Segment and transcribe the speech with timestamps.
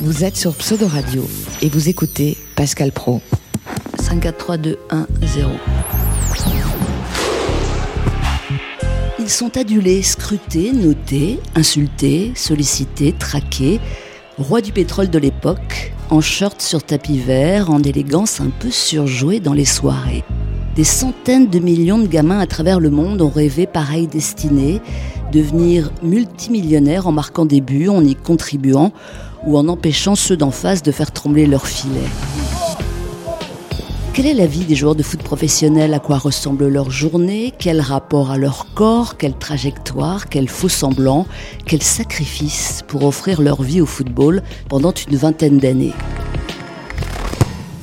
[0.00, 1.28] Vous êtes sur Pseudo Radio
[1.60, 3.20] et vous écoutez Pascal Pro.
[3.98, 5.50] 5 4 3 2 1 0.
[9.18, 13.80] Ils sont adulés, scrutés, notés, insultés, sollicités, traqués.
[14.38, 19.40] Roi du pétrole de l'époque, en short sur tapis vert, en élégance un peu surjouée
[19.40, 20.22] dans les soirées.
[20.76, 24.80] Des centaines de millions de gamins à travers le monde ont rêvé pareille destinée,
[25.32, 28.92] devenir multimillionnaires en marquant des buts, en y contribuant
[29.46, 32.10] ou en empêchant ceux d'en face de faire trembler leurs filets.
[34.12, 35.94] Quelle est la vie des joueurs de foot professionnels?
[35.94, 37.54] À quoi ressemble leur journée?
[37.56, 39.16] Quel rapport à leur corps?
[39.16, 40.28] Quelle trajectoire?
[40.28, 41.24] Quel faux semblant?
[41.66, 45.94] Quel sacrifice pour offrir leur vie au football pendant une vingtaine d'années?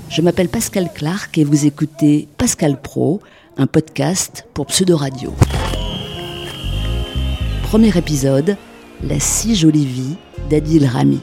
[0.10, 3.22] Je m'appelle Pascal Clark et vous écoutez Pascal Pro,
[3.58, 5.34] un podcast pour Pseudo Radio.
[7.64, 8.58] Premier épisode,
[9.04, 10.16] La si jolie vie
[10.50, 11.22] d'Adil Rami.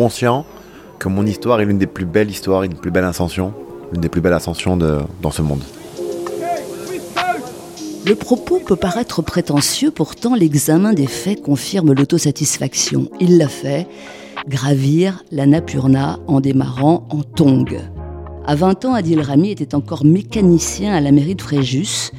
[0.00, 0.46] Conscient
[0.98, 3.52] que mon histoire est l'une des plus belles histoires, une plus belle ascension,
[3.92, 5.60] l'une des plus belles ascensions de, dans ce monde.
[8.06, 13.10] Le propos peut paraître prétentieux, pourtant l'examen des faits confirme l'autosatisfaction.
[13.20, 13.86] Il l'a fait,
[14.48, 17.78] gravir la Napurna en démarrant en tong.
[18.46, 22.10] À 20 ans, Adil Rami était encore mécanicien à la mairie de Fréjus.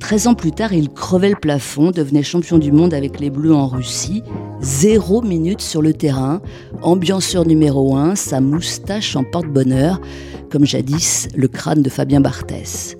[0.00, 3.54] 13 ans plus tard, il crevait le plafond, devenait champion du monde avec les Bleus
[3.54, 4.22] en Russie.
[4.60, 6.40] Zéro minute sur le terrain,
[6.82, 10.00] ambianceur numéro un, sa moustache en porte-bonheur,
[10.50, 12.96] comme jadis le crâne de Fabien Barthès.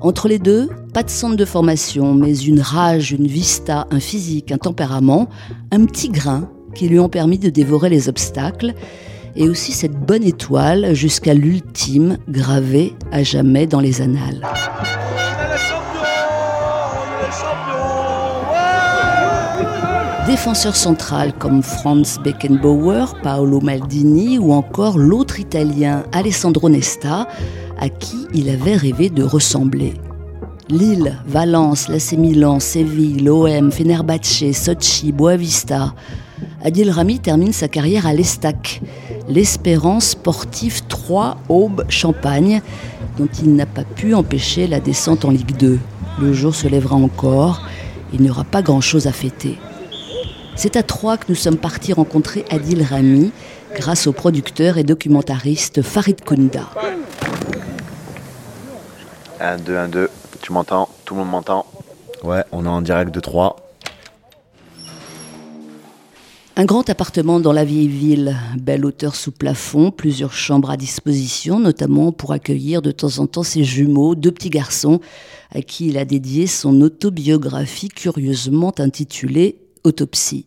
[0.00, 4.52] Entre les deux, pas de centre de formation, mais une rage, une vista, un physique,
[4.52, 5.28] un tempérament,
[5.72, 8.74] un petit grain qui lui ont permis de dévorer les obstacles,
[9.36, 14.40] et aussi cette bonne étoile jusqu'à l'ultime gravée à jamais dans les annales.
[20.26, 27.28] Défenseur central comme Franz Beckenbauer, Paolo Maldini ou encore l'autre Italien Alessandro Nesta,
[27.78, 29.92] à qui il avait rêvé de ressembler.
[30.70, 35.94] Lille, Valence, l'AC Milan, Séville, l'OM, Fenerbahce, Sochi, Boavista.
[36.64, 38.80] Adil Rami termine sa carrière à l'Estac,
[39.28, 42.62] l'Espérance sportive 3 Aube Champagne,
[43.18, 45.78] dont il n'a pas pu empêcher la descente en Ligue 2.
[46.18, 47.60] Le jour se lèvera encore,
[48.14, 49.58] il n'y aura pas grand-chose à fêter.
[50.56, 53.32] C'est à Troyes que nous sommes partis rencontrer Adil Rami
[53.74, 56.70] grâce au producteur et documentariste Farid Kounda.
[59.40, 60.10] 1, 2, 1, 2.
[60.40, 60.88] Tu m'entends?
[61.04, 61.66] Tout le monde m'entend?
[62.22, 63.56] Ouais, on est en direct de Troyes.
[66.56, 71.58] Un grand appartement dans la vieille ville, belle hauteur sous plafond, plusieurs chambres à disposition,
[71.58, 75.00] notamment pour accueillir de temps en temps ses jumeaux, deux petits garçons,
[75.52, 80.46] à qui il a dédié son autobiographie curieusement intitulée autopsie.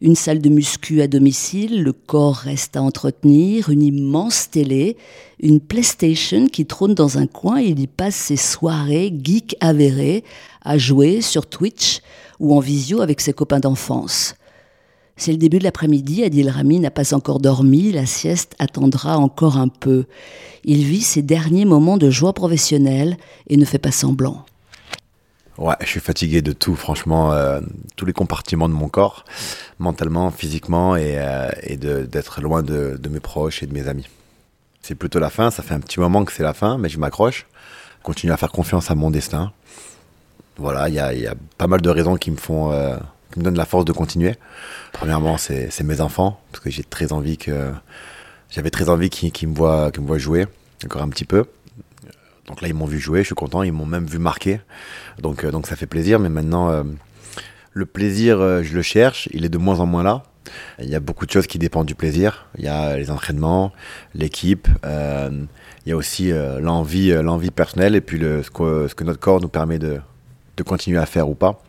[0.00, 4.96] Une salle de muscu à domicile, le corps reste à entretenir, une immense télé,
[5.38, 10.24] une PlayStation qui trône dans un coin et il y passe ses soirées geek avérées
[10.62, 12.00] à jouer sur Twitch
[12.40, 14.34] ou en visio avec ses copains d'enfance.
[15.16, 19.56] C'est le début de l'après-midi, Adil Rami n'a pas encore dormi, la sieste attendra encore
[19.56, 20.06] un peu.
[20.64, 24.44] Il vit ses derniers moments de joie professionnelle et ne fait pas semblant.
[25.58, 27.60] Ouais, je suis fatigué de tout, franchement, euh,
[27.96, 29.24] tous les compartiments de mon corps,
[29.78, 31.50] mentalement, physiquement, et, euh,
[32.06, 34.08] d'être loin de, mes proches et de mes amis.
[34.80, 36.98] C'est plutôt la fin, ça fait un petit moment que c'est la fin, mais je
[36.98, 37.46] m'accroche,
[38.02, 39.52] continue à faire confiance à mon destin.
[40.56, 42.96] Voilà, il y a, pas mal de raisons qui me font, euh,
[43.32, 44.36] qui me donnent la force de continuer.
[44.92, 47.72] Premièrement, c'est mes enfants, parce que j'ai très envie que,
[48.48, 50.46] j'avais très envie qu'ils qu me voient, qu'ils me voient jouer,
[50.84, 51.44] encore un petit peu.
[52.52, 54.60] Donc là, ils m'ont vu jouer, je suis content, ils m'ont même vu marquer.
[55.22, 56.82] Donc, euh, donc ça fait plaisir, mais maintenant, euh,
[57.72, 60.24] le plaisir, euh, je le cherche, il est de moins en moins là.
[60.78, 62.50] Il y a beaucoup de choses qui dépendent du plaisir.
[62.58, 63.72] Il y a les entraînements,
[64.14, 65.48] l'équipe, il
[65.86, 66.30] y a aussi
[66.60, 70.00] l'envie, l'envie personnelle et puis le, ce, que, notre corps nous permet de,
[70.58, 71.62] de continuer à faire ou pas.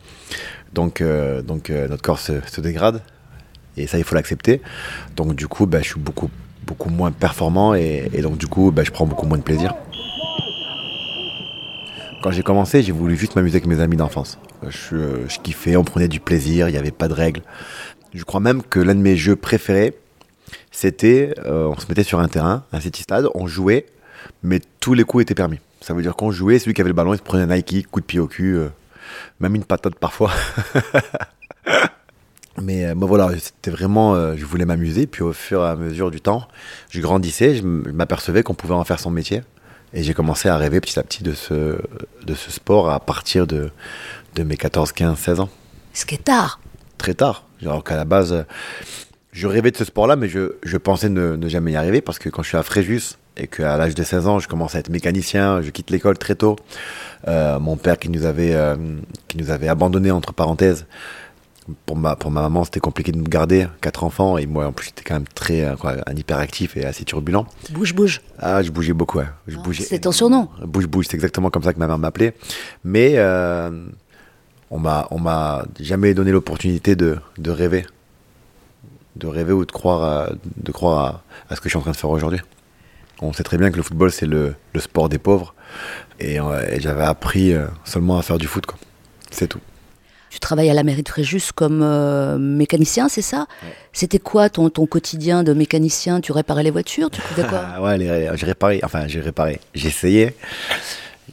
[0.74, 1.02] Donc,
[1.46, 3.00] donc notre corps se, dégrade
[3.78, 4.60] et ça, il faut l'accepter.
[5.16, 6.28] Donc du coup, bah, je suis beaucoup,
[6.66, 9.72] beaucoup moins performant et, et donc du coup, bah, je prends beaucoup moins de plaisir.
[12.24, 14.38] Quand j'ai commencé, j'ai voulu juste m'amuser avec mes amis d'enfance.
[14.66, 17.42] Je, je, kiffais, on prenait du plaisir, il n'y avait pas de règles.
[18.14, 19.92] Je crois même que l'un de mes jeux préférés,
[20.70, 23.84] c'était, euh, on se mettait sur un terrain, un city stade, on jouait,
[24.42, 25.58] mais tous les coups étaient permis.
[25.82, 27.88] Ça veut dire qu'on jouait, celui qui avait le ballon, il se prenait un Nike,
[27.90, 28.56] coup de pied au cul.
[28.56, 28.68] Euh,
[29.38, 30.30] même une patate parfois.
[32.62, 35.06] Mais euh, voilà, c'était vraiment, euh, je voulais m'amuser.
[35.06, 36.46] Puis au fur et à mesure du temps,
[36.88, 39.42] je grandissais, je m'apercevais qu'on pouvait en faire son métier.
[39.94, 41.78] Et j'ai commencé à rêver petit à petit de ce,
[42.26, 43.70] de ce sport à partir de,
[44.34, 45.48] de mes 14, 15, 16 ans.
[45.92, 46.60] Ce qui est tard.
[46.98, 47.44] Très tard.
[47.62, 48.44] Alors qu'à la base,
[49.32, 52.18] je rêvais de ce sport-là, mais je, je pensais ne, ne, jamais y arriver parce
[52.18, 54.80] que quand je suis à Fréjus et qu'à l'âge de 16 ans, je commence à
[54.80, 56.56] être mécanicien, je quitte l'école très tôt.
[57.28, 58.76] Euh, mon père qui nous avait, euh,
[59.28, 60.86] qui nous avait abandonnés, entre parenthèses,
[61.86, 64.72] pour ma, pour ma maman, c'était compliqué de nous garder, quatre enfants, et moi, en
[64.72, 67.46] plus, j'étais quand même très, euh, quoi, un hyperactif et assez turbulent.
[67.70, 68.20] Bouge, bouge.
[68.38, 69.26] Ah, je bougeais beaucoup, ouais.
[69.46, 69.84] Je Ah, bougeais.
[69.84, 70.48] c'est ton surnom.
[70.64, 72.34] Bouge, bouge, c'est exactement comme ça que ma mère m'appelait.
[72.84, 73.70] Mais euh,
[74.70, 77.86] on m'a, on m'a jamais donné l'opportunité de, de rêver,
[79.16, 81.22] de rêver ou de croire, à, de croire à,
[81.52, 82.40] à ce que je suis en train de faire aujourd'hui.
[83.22, 85.54] On sait très bien que le football, c'est le, le sport des pauvres,
[86.20, 88.76] et, euh, et j'avais appris euh, seulement à faire du foot, quoi.
[89.30, 89.60] C'est tout.
[90.34, 93.46] Tu travailles à la mairie de Fréjus comme euh, mécanicien, c'est ça?
[93.92, 96.20] C'était quoi ton, ton quotidien de mécanicien?
[96.20, 97.08] Tu réparais les voitures?
[97.08, 97.64] Tu faisais quoi?
[97.80, 97.96] Ouais,
[98.34, 100.34] j'ai réparé, enfin j'ai réparé, j'ai essayé.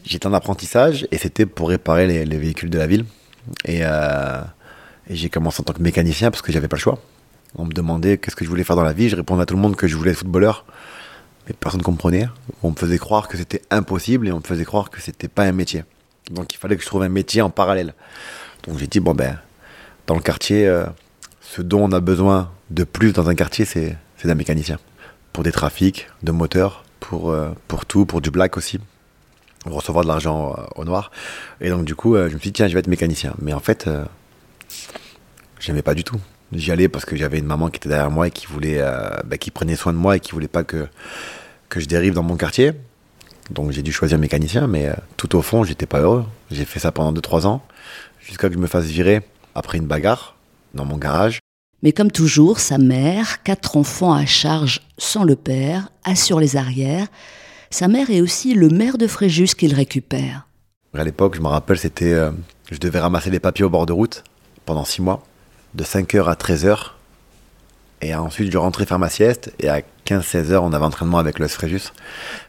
[0.05, 3.05] J'étais en apprentissage et c'était pour réparer les, les véhicules de la ville.
[3.65, 4.41] Et, euh,
[5.09, 6.99] et j'ai commencé en tant que mécanicien parce que j'avais pas le choix.
[7.55, 9.09] On me demandait qu'est-ce que je voulais faire dans la vie.
[9.09, 10.63] Je répondais à tout le monde que je voulais être footballeur.
[11.47, 12.29] Mais personne ne comprenait.
[12.61, 15.45] On me faisait croire que c'était impossible et on me faisait croire que c'était pas
[15.45, 15.85] un métier.
[16.29, 17.95] Donc il fallait que je trouve un métier en parallèle.
[18.67, 19.37] Donc j'ai dit, bon ben,
[20.07, 20.85] dans le quartier, euh,
[21.41, 24.77] ce dont on a besoin de plus dans un quartier, c'est d'un mécanicien.
[25.33, 27.51] Pour des trafics, de moteurs, pour, euh,
[27.87, 28.79] tout, pour du black aussi.
[29.65, 31.11] Recevoir de l'argent euh, au noir.
[31.59, 33.33] Et donc du coup, je me suis dit, tiens, je vais être mécanicien.
[33.41, 33.89] Mais en fait,
[35.59, 36.19] j'aimais pas du tout.
[36.51, 38.81] J'y allais parce que j'avais une maman qui était derrière moi et qui voulait,
[39.25, 40.87] bah, qui prenait soin de moi et qui voulait pas que,
[41.73, 42.73] je dérive dans mon quartier.
[43.49, 46.25] Donc j'ai dû choisir mécanicien, mais tout au fond, j'étais pas heureux.
[46.51, 47.63] J'ai fait ça pendant 2-3 ans,
[48.31, 49.21] jusqu'à que je me fasse virer
[49.55, 50.37] après une bagarre
[50.73, 51.39] dans mon garage.
[51.83, 57.07] Mais comme toujours, sa mère, quatre enfants à charge sans le père, assure les arrières.
[57.69, 60.47] Sa mère est aussi le maire de Fréjus qu'il récupère.
[60.97, 62.31] À l'époque, je me rappelle, c'était, euh,
[62.71, 64.23] je devais ramasser les papiers au bord de route
[64.65, 65.25] pendant 6 mois,
[65.73, 66.91] de 5h à 13h.
[68.01, 69.53] Et ensuite, je rentrais faire ma sieste.
[69.59, 71.91] Et à 15-16h, on avait entraînement avec le Fréjus.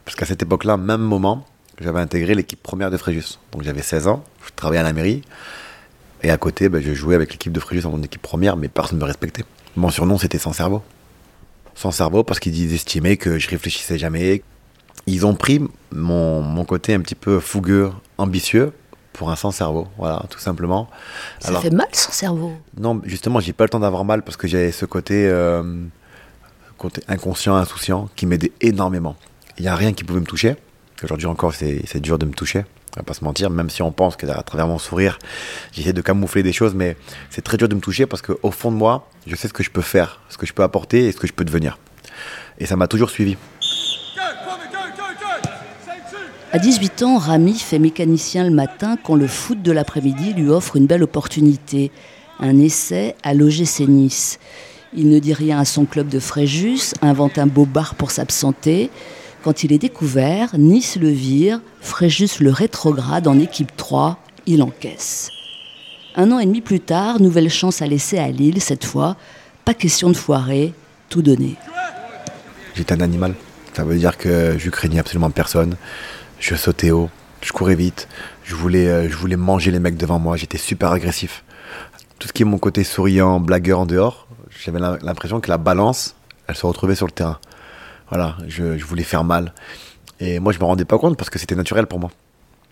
[0.05, 1.45] Parce qu'à cette époque-là, même moment,
[1.81, 3.39] j'avais intégré l'équipe première de Fréjus.
[3.51, 5.23] Donc j'avais 16 ans, je travaillais à la mairie.
[6.23, 8.69] Et à côté, ben, je jouais avec l'équipe de Fréjus en mon équipe première, mais
[8.69, 9.43] personne ne me respectait.
[9.75, 10.81] Mon surnom, c'était Sans Cerveau.
[11.75, 14.41] Sans Cerveau, parce qu'ils estimaient que je réfléchissais jamais.
[15.05, 15.59] Ils ont pris
[15.91, 18.71] mon, mon côté un petit peu fougueux, ambitieux,
[19.13, 20.89] pour un sans cerveau, voilà, tout simplement.
[21.39, 22.51] Ça fait mal son cerveau.
[22.77, 25.63] Non, justement, j'ai pas le temps d'avoir mal parce que j'avais ce côté, euh,
[26.77, 29.15] côté inconscient, insouciant, qui m'aidait énormément.
[29.57, 30.55] Il n'y a rien qui pouvait me toucher.
[31.03, 32.65] Aujourd'hui encore, c'est dur de me toucher.
[32.95, 35.17] On va pas se mentir, même si on pense que à travers mon sourire,
[35.71, 36.95] j'essaie de camoufler des choses, mais
[37.31, 39.63] c'est très dur de me toucher parce qu'au fond de moi, je sais ce que
[39.63, 41.79] je peux faire, ce que je peux apporter et ce que je peux devenir.
[42.59, 43.35] Et ça m'a toujours suivi.
[46.51, 50.75] À 18 ans, Rami fait mécanicien le matin quand le foot de l'après-midi lui offre
[50.75, 51.91] une belle opportunité.
[52.39, 54.37] Un essai à l'OGC Nice.
[54.95, 58.91] Il ne dit rien à son club de Fréjus, invente un beau bar pour s'absenter.
[59.43, 65.29] Quand il est découvert, Nice le vire, Fréjus le rétrograde en équipe 3, il encaisse.
[66.15, 69.17] Un an et demi plus tard, nouvelle chance à laisser à Lille, cette fois,
[69.65, 70.73] pas question de foirer,
[71.09, 71.55] tout donner.
[72.75, 73.33] J'étais un animal.
[73.73, 75.75] Ça veut dire que je craignais absolument personne.
[76.39, 77.09] Je sautais haut,
[77.41, 78.07] je courais vite,
[78.43, 81.43] je voulais, euh, je voulais manger les mecs devant moi, j'étais super agressif.
[82.19, 84.27] Tout ce qui est mon côté souriant, blagueur en dehors,
[84.63, 86.15] j'avais l'im- l'impression que la balance,
[86.47, 87.39] elle se retrouvait sur le terrain.
[88.09, 89.53] Voilà, je, je voulais faire mal.
[90.19, 92.11] Et moi, je me rendais pas compte parce que c'était naturel pour moi.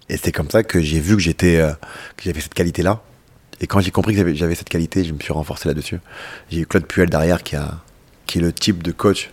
[0.10, 1.72] Et c'est comme ça que j'ai vu que j'étais, euh,
[2.18, 3.02] que j'avais cette qualité-là.
[3.60, 6.00] Et quand j'ai compris que j'avais- cette qualité, je me suis renforcé là-dessus.
[6.50, 7.80] J'ai eu Claude Puel derrière qui, a,
[8.26, 9.32] qui est le type de coach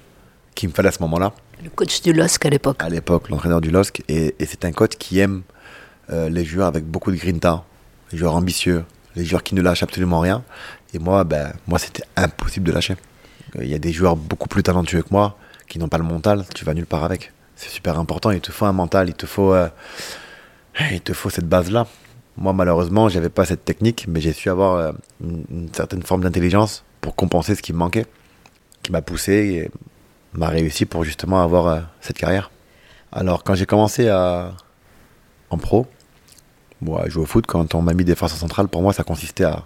[0.54, 2.76] qu'il me fallait à ce moment-là Le coach du LOSC à l'époque.
[2.80, 5.42] à l'époque, l'entraîneur du LOSC, et, et c'est un coach qui aime
[6.10, 7.64] euh, les joueurs avec beaucoup de grinta,
[8.12, 8.84] les joueurs ambitieux,
[9.16, 10.42] les joueurs qui ne lâchent absolument rien.
[10.94, 12.96] Et moi, ben, moi c'était impossible de lâcher.
[13.60, 15.38] Il y a des joueurs beaucoup plus talentueux que moi
[15.68, 17.32] qui n'ont pas le mental, tu vas nulle part avec.
[17.56, 19.68] C'est super important, il te faut un mental, il te faut, euh,
[20.90, 21.86] il te faut cette base-là.
[22.36, 26.84] Moi, malheureusement, j'avais pas cette technique, mais j'ai su avoir euh, une, certaine forme d'intelligence
[27.00, 28.06] pour compenser ce qui me manquait,
[28.82, 29.70] qui m'a poussé et
[30.34, 32.50] m'a réussi pour justement avoir euh, cette carrière.
[33.10, 34.52] Alors, quand j'ai commencé à,
[35.50, 35.86] en pro,
[36.80, 39.44] bon, à jouer au foot, quand on m'a mis défenseur central, pour moi, ça consistait
[39.44, 39.64] à,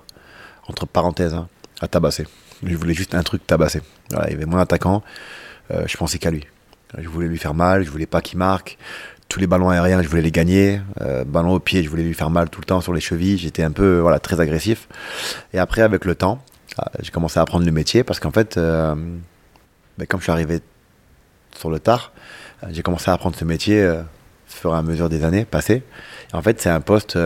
[0.66, 1.48] entre parenthèses, hein,
[1.80, 2.26] à tabasser.
[2.62, 3.82] Je voulais juste un truc tabasser.
[4.10, 5.02] Voilà, il y avait mon attaquant,
[5.70, 6.46] euh, je pensais qu'à lui.
[6.98, 8.76] Je voulais lui faire mal, je voulais pas qu'il marque.
[9.28, 10.80] tous les ballons aériens, je voulais les gagner.
[11.00, 13.38] Euh, ballon au pied, je voulais lui faire mal tout le temps sur les chevilles.
[13.38, 14.88] J'étais un peu voilà, très agressif.
[15.54, 16.42] Et après, avec le temps,
[16.78, 18.94] ah, j'ai commencé à apprendre le métier parce qu'en fait, euh,
[19.96, 20.60] ben, comme je suis arrivé
[21.56, 22.12] sur le tard,
[22.62, 24.02] euh, j'ai commencé à apprendre ce métier au
[24.46, 25.82] fur et à mesure des années passées.
[26.32, 27.16] Et en fait, c'est un poste,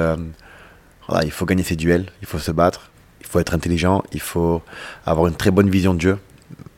[1.08, 2.90] voilà, il faut gagner ses duels, il faut se battre,
[3.20, 4.62] il faut être intelligent, il faut
[5.04, 6.18] avoir une très bonne vision de jeu,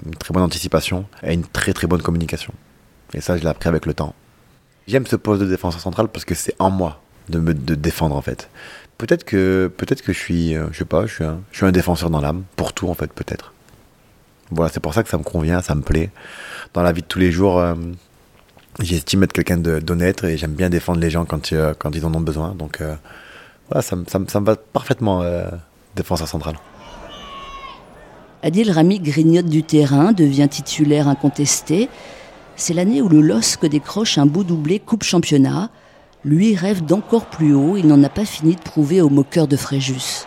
[0.08, 2.52] une très bonne anticipation et une très très bonne communication.
[3.14, 4.14] Et ça, je l'ai appris avec le temps.
[4.86, 8.16] J'aime ce poste de défenseur central parce que c'est en moi de me de défendre
[8.16, 8.48] en fait.
[8.96, 11.22] Peut-être que peut-être que je suis, euh, je sais pas, je
[11.52, 13.52] suis un, défenseur dans l'âme pour tout en fait peut-être.
[14.50, 16.10] Voilà, c'est pour ça que ça me convient, ça me plaît.
[16.72, 17.74] Dans la vie de tous les jours, euh,
[18.80, 22.20] j'estime être quelqu'un d'honnête et j'aime bien défendre les gens quand, euh, ils en ont
[22.20, 22.54] besoin.
[22.54, 22.82] Donc
[23.68, 25.22] voilà, ça, ça, ça, me va parfaitement
[25.94, 26.54] défenseur central.
[28.42, 31.88] Adil Rami grignote du terrain, devient titulaire incontesté.
[32.54, 35.70] C'est l'année où le LOSC décroche un beau doublé Coupe Championnat.
[36.24, 39.56] Lui rêve d'encore plus haut, il n'en a pas fini de prouver au moqueur de
[39.56, 40.26] Fréjus.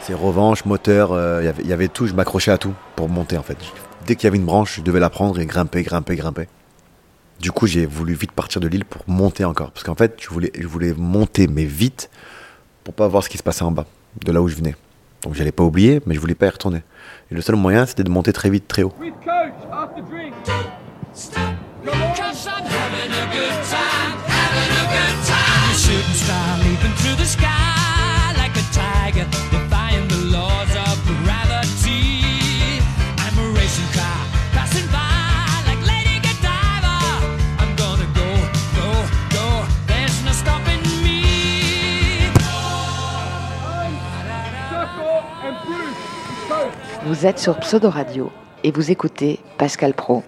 [0.00, 3.42] C'est revanche, moteur, il euh, y, avait tout, je m'accrochais à tout pour monter en
[3.42, 3.56] fait.
[4.06, 6.48] Dès qu'il y avait une branche, je devais la prendre et grimper, grimper, grimper.
[7.40, 9.72] Du coup, j'ai voulu vite partir de l'île pour monter encore.
[9.72, 12.10] Parce qu'en fait, je voulais, je voulais monter, mais vite,
[12.84, 13.86] pour pas voir ce qui se passait en bas,
[14.24, 14.74] de là où je venais.
[15.26, 16.84] Donc j'allais pas oublier, mais je voulais pas y retourner.
[17.32, 18.92] Et le seul moyen, c'était de monter très vite, très haut.
[47.06, 48.32] Vous êtes sur Pseudo Radio
[48.64, 50.24] et vous écoutez Pascal Pro.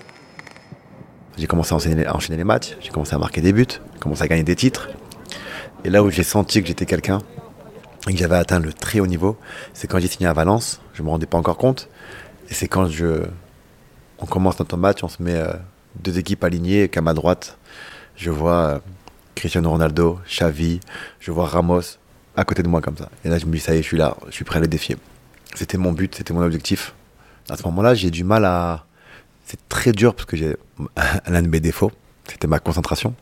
[1.36, 1.76] J'ai commencé à
[2.14, 4.88] enchaîner, les matchs, j'ai commencé à marquer des buts, j'ai commencé à gagner des titres.
[5.82, 7.18] Et là où j'ai senti que j'étais quelqu'un
[8.06, 9.36] et que j'avais atteint le très haut niveau,
[9.74, 10.80] c'est quand j'ai signé à Valence.
[10.94, 11.88] Je me rendais pas encore compte.
[12.48, 12.88] Et c'est quand
[14.20, 15.54] on commence notre match, on se met euh,
[15.96, 17.58] deux équipes alignées, et qu'à ma droite,
[18.14, 18.78] je vois euh,
[19.34, 20.78] Cristiano Ronaldo, Xavi,
[21.18, 21.98] je vois Ramos
[22.36, 23.08] à côté de moi comme ça.
[23.24, 24.62] Et là, je me dis, ça y est, je suis là, je suis prêt à
[24.62, 24.96] les défier.
[25.54, 26.94] C'était mon but, c'était mon objectif.
[27.48, 28.84] À ce moment-là, j'ai du mal à.
[29.46, 30.56] C'est très dur parce que j'ai
[31.26, 31.90] l'un de mes défauts,
[32.28, 33.14] c'était ma concentration.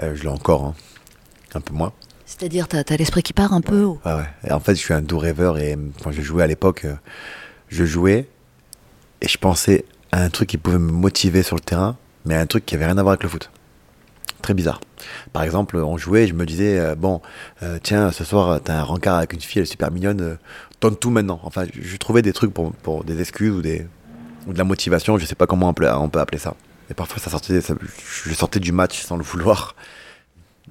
[0.00, 0.74] Euh, je l'ai encore, hein.
[1.54, 1.92] un peu moins.
[2.26, 4.52] C'est-à-dire, tu as, l'esprit qui part un peu ouais, ouais.
[4.52, 6.94] en fait, je suis un doux rêveur et quand je jouais à l'époque, euh,
[7.68, 8.28] je jouais
[9.22, 11.96] et je pensais à un truc qui pouvait me motiver sur le terrain,
[12.26, 13.50] mais à un truc qui avait rien à voir avec le foot
[14.42, 14.80] très bizarre.
[15.32, 17.20] Par exemple, on jouait, je me disais, euh, bon,
[17.62, 20.38] euh, tiens, ce soir, t'as un rencard avec une fille, elle est super mignonne,
[20.80, 21.40] donne tout maintenant.
[21.42, 23.86] Enfin, je, trouvais des trucs pour, pour, des excuses ou, des,
[24.46, 26.54] ou de la motivation, je sais pas comment on peut, on peut appeler ça.
[26.90, 29.74] Et parfois, ça sortait, je sortais du match sans le vouloir.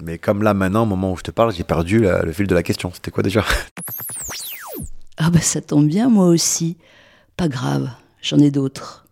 [0.02, 2.54] Mais comme là, maintenant, au moment où je te parle, j'ai perdu le fil de
[2.54, 2.90] la question.
[2.92, 3.44] C'était quoi déjà?
[5.20, 6.76] Ah bah ça tombe bien, moi aussi.
[7.36, 7.90] Pas grave,
[8.22, 9.04] j'en ai d'autres.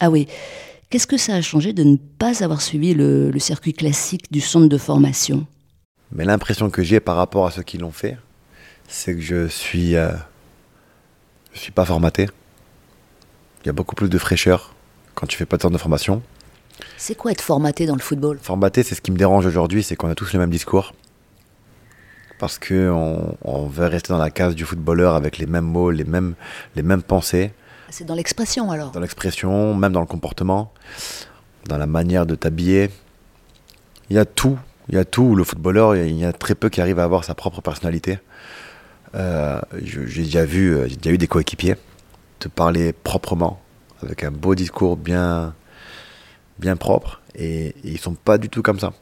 [0.00, 0.26] Ah oui,
[0.88, 4.68] Qu'est-ce que ça a changé de ne pas avoir suivi le, circuit classique du centre
[4.68, 5.46] de formation?
[6.12, 8.16] Mais l'impression que j'ai par rapport à ceux qui l'ont fait,
[8.88, 10.12] c'est que je suis, euh,
[11.52, 12.28] je suis pas formaté.
[13.62, 14.74] Il y a beaucoup plus de fraîcheur
[15.14, 16.22] quand tu fais pas de centre de formation.
[16.96, 18.38] C'est quoi être formaté dans le football?
[18.42, 20.94] Formaté, c'est ce qui me dérange aujourd'hui, c'est qu'on a tous le même discours.
[22.38, 26.04] Parce qu'on on veut rester dans la case du footballeur avec les mêmes mots, les
[26.04, 26.34] mêmes,
[26.74, 27.52] les mêmes pensées.
[27.88, 28.90] C'est dans l'expression alors?
[28.90, 30.72] Dans l'expression, même dans le comportement,
[31.66, 32.90] dans la manière de t'habiller.
[34.10, 34.58] Il y a tout.
[34.88, 35.34] Il y a tout.
[35.34, 38.18] Le footballeur, il y a très peu qui arrivent à avoir sa propre personnalité.
[39.14, 41.76] Euh, j'ai déjà vu, euh, j'ai déjà eu des coéquipiers
[42.38, 43.60] te parler proprement,
[44.02, 45.54] avec un beau discours bien,
[46.58, 48.92] bien propre, et, ils sont pas du tout comme ça.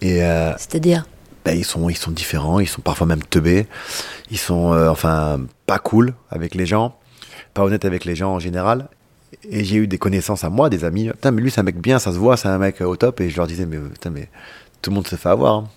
[0.00, 1.06] Et euh, c'est-à-dire?
[1.44, 3.66] ben, ils sont, ils sont différents, ils sont parfois même teubés,
[4.30, 6.98] ils sont, enfin, pas cool avec les gens
[7.58, 8.88] pas honnête avec les gens en général.
[9.42, 11.08] Et j'ai eu des connaissances à moi, des amis.
[11.10, 13.20] Putain, mais lui, c'est un mec bien, ça se voit, c'est un mec au top.
[13.20, 14.28] Et je leur disais, mais putain, mais
[14.80, 15.54] tout le monde se fait avoir.
[15.54, 15.68] Hein.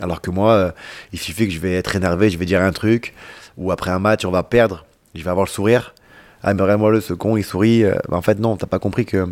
[0.00, 0.72] Alors que moi, euh,
[1.12, 3.14] il suffit que je vais être énervé, je vais dire un truc,
[3.56, 4.84] ou après un match, on va perdre,
[5.14, 5.94] je vais avoir le sourire.
[6.42, 7.84] Ah, mais vraiment, le ce con, il sourit.
[7.84, 9.28] Euh, en fait, non, t'as pas compris que,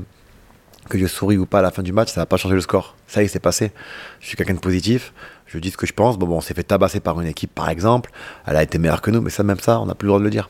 [0.89, 2.61] que je souris ou pas à la fin du match, ça va pas changer le
[2.61, 2.95] score.
[3.09, 3.73] Ça y est, c'est passé.
[4.21, 5.13] Je suis quelqu'un de positif,
[5.47, 6.19] je dis ce que je pense.
[6.19, 8.11] Bon, bon on s'est fait tabasser par une équipe, par exemple.
[8.47, 10.21] Elle a été meilleure que nous, mais ça, même ça, on n'a plus le droit
[10.21, 10.49] de le dire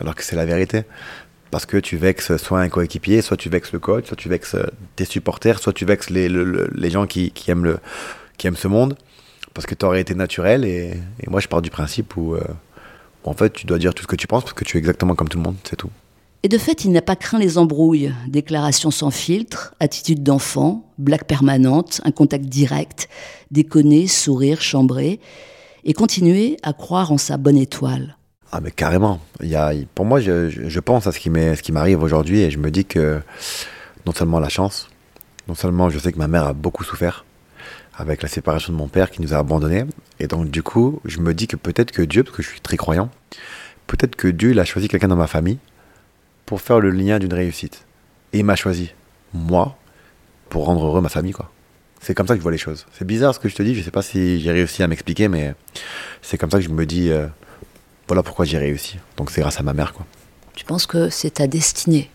[0.00, 0.84] alors que c'est la vérité.
[1.50, 4.54] Parce que tu vexes soit un coéquipier, soit tu vexes le coach, soit tu vexes
[4.54, 7.78] euh, tes supporters, soit tu vexes les, les gens qui, qui, aiment le,
[8.38, 8.96] qui aiment ce monde.
[9.54, 10.64] Parce que tu aurais été naturel.
[10.64, 10.94] Et,
[11.28, 12.42] moi, je pars du principe où, euh,
[13.24, 14.80] où, en fait, tu dois dire tout ce que tu penses parce que tu es
[14.80, 15.90] exactement comme tout le monde, c'est tout.
[16.44, 18.12] Et de fait, il n'a pas craint les embrouilles.
[18.26, 23.08] Déclarations sans filtre, attitude d'enfant, blague permanente, un contact direct,
[23.52, 25.20] déconner, sourire, chambrer,
[25.84, 28.16] et continuer à croire en sa bonne étoile.
[28.50, 29.20] Ah mais carrément.
[29.40, 31.30] Il y a, pour moi, je, je pense à ce qui
[31.72, 33.20] m'arrive aujourd'hui et je me dis que
[34.04, 34.88] non seulement la chance,
[35.48, 37.24] non seulement je sais que ma mère a beaucoup souffert
[37.94, 39.84] avec la séparation de mon père qui nous a abandonnés,
[40.18, 42.60] et donc du coup, je me dis que peut-être que Dieu, parce que je suis
[42.60, 43.10] très croyant,
[43.86, 45.58] peut-être que Dieu il a choisi quelqu'un dans ma famille
[46.46, 47.84] pour faire le lien d'une réussite.
[48.32, 48.92] Et il m'a choisi,
[49.34, 49.76] moi,
[50.48, 51.50] pour rendre heureux ma famille, quoi.
[52.00, 52.86] C'est comme ça que je vois les choses.
[52.92, 55.28] C'est bizarre ce que je te dis, je sais pas si j'ai réussi à m'expliquer,
[55.28, 55.54] mais
[56.20, 57.28] c'est comme ça que je me dis, euh,
[58.08, 58.98] voilà pourquoi j'ai réussi.
[59.16, 60.04] Donc c'est grâce à ma mère, quoi.
[60.54, 62.10] Tu penses que c'est ta destinée?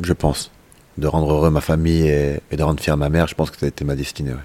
[0.00, 0.50] Je pense.
[0.98, 3.66] De rendre heureux ma famille et, de rendre fière ma mère, je pense que ça
[3.66, 4.38] a été ma destinée, ouais.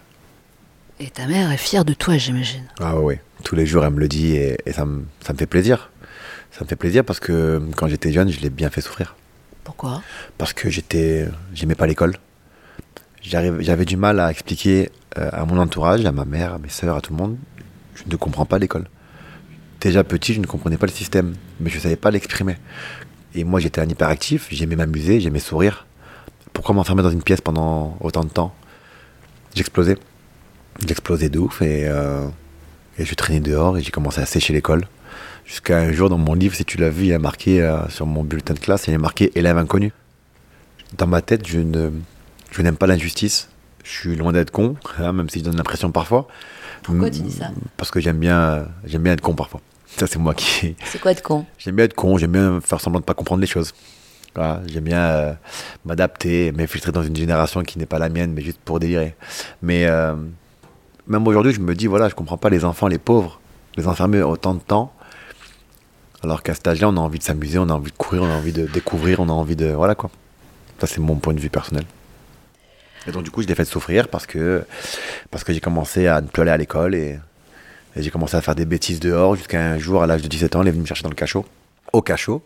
[1.01, 2.65] Et ta mère est fière de toi, j'imagine.
[2.82, 5.46] Ah ouais, tous les jours elle me le dit et, ça, me, ça me fait
[5.46, 5.91] plaisir.
[6.51, 9.15] Ça me fait plaisir parce que quand j'étais jeune, je l'ai bien fait souffrir.
[9.63, 10.01] Pourquoi?
[10.38, 12.18] Parce que j'étais, j'aimais pas l'école.
[13.22, 16.98] J'avais du mal à expliquer euh, à mon entourage, à ma mère, à mes sœurs,
[16.98, 17.38] à tout le monde,
[17.96, 18.88] je ne comprends pas l'école.
[19.79, 22.58] Déjà petit, je ne comprenais pas le système, mais je ne savais pas l'exprimer.
[23.36, 25.86] Et moi, j'étais un hyperactif, j'aimais m'amuser, j'aimais sourire.
[26.51, 28.53] Pourquoi m'enfermer dans une pièce pendant autant de temps?
[29.56, 29.98] J'explosais.
[30.86, 32.25] J'explosais de ouf et, euh,
[32.98, 34.86] et je traînais dehors et j'ai commencé à sécher l'école.
[35.45, 37.88] Jusqu'à un jour, dans mon livre, si tu l'as vu, il y a marqué euh,
[37.89, 39.91] sur mon bulletin de classe, il y a marqué élève inconnu.
[40.98, 41.89] Dans ma tête, je ne,
[42.51, 43.50] je n'aime pas l'injustice.
[43.83, 46.27] Je suis loin d'être con, hein, même si je donne l'impression parfois.
[46.83, 47.51] Pourquoi tu dis ça?
[47.77, 49.62] Parce que j'aime bien, j'aime bien être con parfois.
[49.98, 50.75] Ça, c'est moi qui.
[50.86, 51.45] C'est quoi être con?
[51.57, 53.74] J'aime bien être con, j'aime bien faire semblant de pas comprendre les choses.
[54.67, 55.33] j'aime bien euh,
[55.83, 59.15] m'adapter, m'infiltrer dans une génération qui n'est pas la mienne, mais juste pour délirer.
[59.62, 60.15] Mais euh,
[61.08, 63.39] même aujourd'hui, je me dis, voilà, je comprends pas les enfants, les pauvres,
[63.77, 64.94] les enfermer autant de temps
[66.22, 68.29] alors qu'à cet âge-là, on a envie de s'amuser, on a envie de courir, on
[68.29, 69.68] a envie de découvrir, on a envie de.
[69.68, 70.10] Voilà quoi.
[70.79, 71.86] Ça, c'est mon point de vue personnel.
[73.08, 74.63] Et donc, du coup, je l'ai fait souffrir parce que,
[75.32, 77.20] parce que j'ai commencé à ne plus aller à l'école et,
[77.96, 80.62] j'ai commencé à faire des bêtises dehors jusqu'à un jour, à l'âge de 17 ans,
[80.62, 81.45] elle est venue me chercher dans le cachot.
[81.91, 82.43] Au cachot.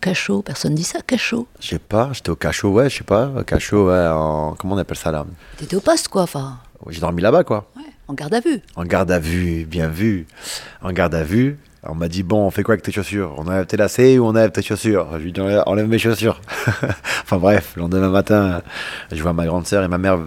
[0.00, 3.30] Cachot, personne dit ça, cachot Je sais pas, j'étais au cachot, ouais, je sais pas.
[3.46, 4.54] Cachot, ouais, en.
[4.58, 5.24] Comment on appelle ça là?
[5.56, 6.58] T'étais au poste, quoi, enfin.
[6.88, 7.70] J'ai dormi là-bas, quoi.
[7.76, 8.60] Ouais, en garde à vue.
[8.76, 10.26] En garde à vue, bien vu.
[10.82, 11.58] En garde à vue.
[11.86, 13.34] On m'a dit, bon, on fait quoi avec tes chaussures?
[13.36, 15.06] On enlève tes lacets ou on enlève tes chaussures?
[15.12, 16.40] Je lui dis, enlève mes chaussures.
[17.22, 18.62] enfin bref, le lendemain matin,
[19.12, 20.18] je vois ma grande sœur et ma mère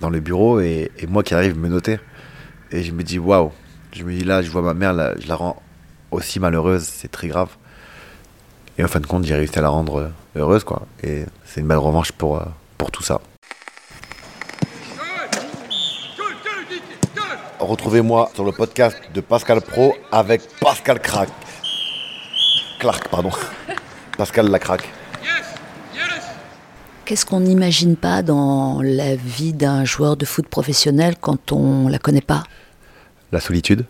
[0.00, 1.98] dans le bureau et, moi qui arrive me noter.
[2.70, 3.50] Et je me dis, waouh.
[3.92, 5.60] Je me dis, là, je vois ma mère, là, je la rends
[6.12, 7.50] aussi malheureuse, c'est très grave.
[8.78, 10.86] Et en fin de compte, j'ai réussi à la rendre heureuse, quoi.
[11.02, 12.44] Et c'est une belle revanche pour, euh,
[12.78, 13.20] pour tout ça.
[17.62, 21.28] Retrouvez-moi sur le podcast de Pascal Pro avec Pascal Crack.
[22.80, 23.30] Clark, pardon.
[24.18, 24.88] Pascal Lacraque.
[27.04, 32.00] Qu'est-ce qu'on n'imagine pas dans la vie d'un joueur de foot professionnel quand on la
[32.00, 32.42] connaît pas?
[33.30, 33.86] La solitude.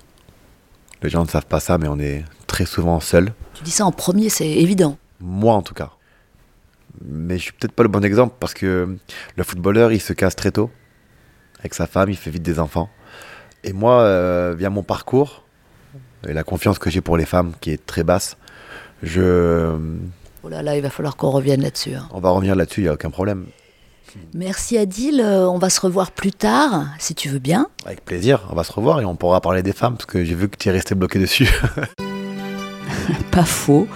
[1.02, 3.32] Les gens ne savent pas ça, mais on est très souvent seul.
[3.54, 4.98] Tu dis ça en premier, c'est évident.
[5.18, 5.92] Moi, en tout cas.
[7.02, 8.98] Mais je suis peut-être pas le bon exemple parce que
[9.34, 10.70] le footballeur, il se casse très tôt.
[11.60, 12.90] Avec sa femme, il fait vite des enfants.
[13.64, 15.44] Et moi, euh, via mon parcours
[16.26, 18.36] et la confiance que j'ai pour les femmes qui est très basse,
[19.02, 19.76] je.
[20.44, 21.94] Oh là là, il va falloir qu'on revienne là-dessus.
[21.94, 22.08] Hein.
[22.12, 23.46] On va revenir là-dessus, il n'y a aucun problème.
[24.34, 27.68] Merci Adil, euh, on va se revoir plus tard, si tu veux bien.
[27.86, 30.34] Avec plaisir, on va se revoir et on pourra parler des femmes, parce que j'ai
[30.34, 31.48] vu que tu es resté bloqué dessus.
[33.30, 33.86] Pas faux.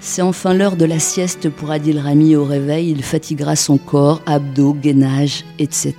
[0.00, 4.22] C'est enfin l'heure de la sieste pour Adil Rami au réveil, il fatiguera son corps,
[4.26, 5.94] abdos, gainage, etc.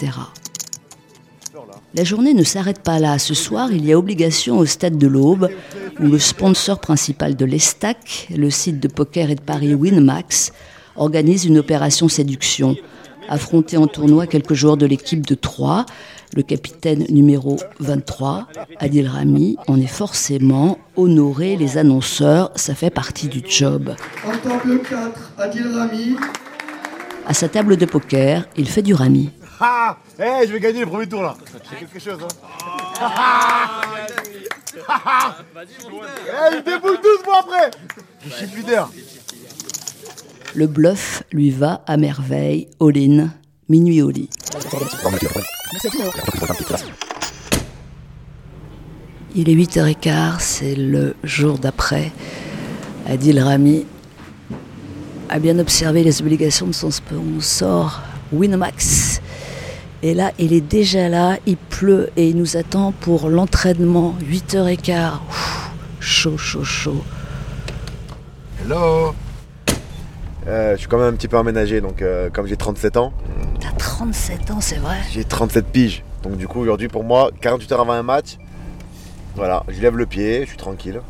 [1.95, 3.17] La journée ne s'arrête pas là.
[3.19, 5.49] Ce soir, il y a obligation au stade de l'Aube,
[6.01, 10.51] où le sponsor principal de l'Estac, le site de poker et de paris Winmax,
[10.97, 12.75] organise une opération séduction.
[13.29, 15.85] Affronté en tournoi quelques joueurs de l'équipe de Troyes,
[16.35, 21.55] le capitaine numéro 23, Adil Rami, en est forcément honoré.
[21.55, 23.95] Les annonceurs, ça fait partie du job.
[24.27, 26.17] En tant que 4, Adil Rami.
[27.25, 29.29] À sa table de poker, il fait du Rami.
[29.59, 31.35] Ah Eh, je vais gagner le premier tour là.
[31.69, 32.27] C'est quelque chose, hein.
[34.77, 37.71] Eh, il débouille tous moi après
[38.25, 38.89] Je suis leader.
[40.53, 42.67] Le bluff lui va à merveille.
[42.79, 43.29] All-in,
[43.69, 44.29] minuit au lit.
[49.35, 52.11] Il est 8h15, c'est le jour d'après.
[53.07, 53.85] Adil Rami
[55.29, 59.21] a bien observé les obligations de son sponsor Winamax
[60.05, 64.13] et là, il est déjà là, il pleut et il nous attend pour l'entraînement.
[64.21, 65.13] 8h15.
[65.99, 67.03] chaud, chaud, chaud.
[68.61, 69.15] Hello
[70.45, 73.13] Euh, je suis quand même un petit peu aménagé, donc euh, comme j'ai 37 ans,
[73.59, 76.03] T'as 37 ans, c'est vrai j'ai 37 piges.
[76.21, 78.37] Donc du coup aujourd'hui pour moi, 48 heures avant un match,
[79.35, 81.01] voilà, je lève le pied, je suis tranquille.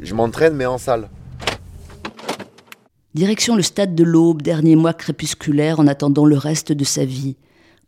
[0.00, 1.08] Je m'entraîne mais en salle.
[3.12, 7.34] Direction le stade de l'Aube, dernier mois crépusculaire en attendant le reste de sa vie.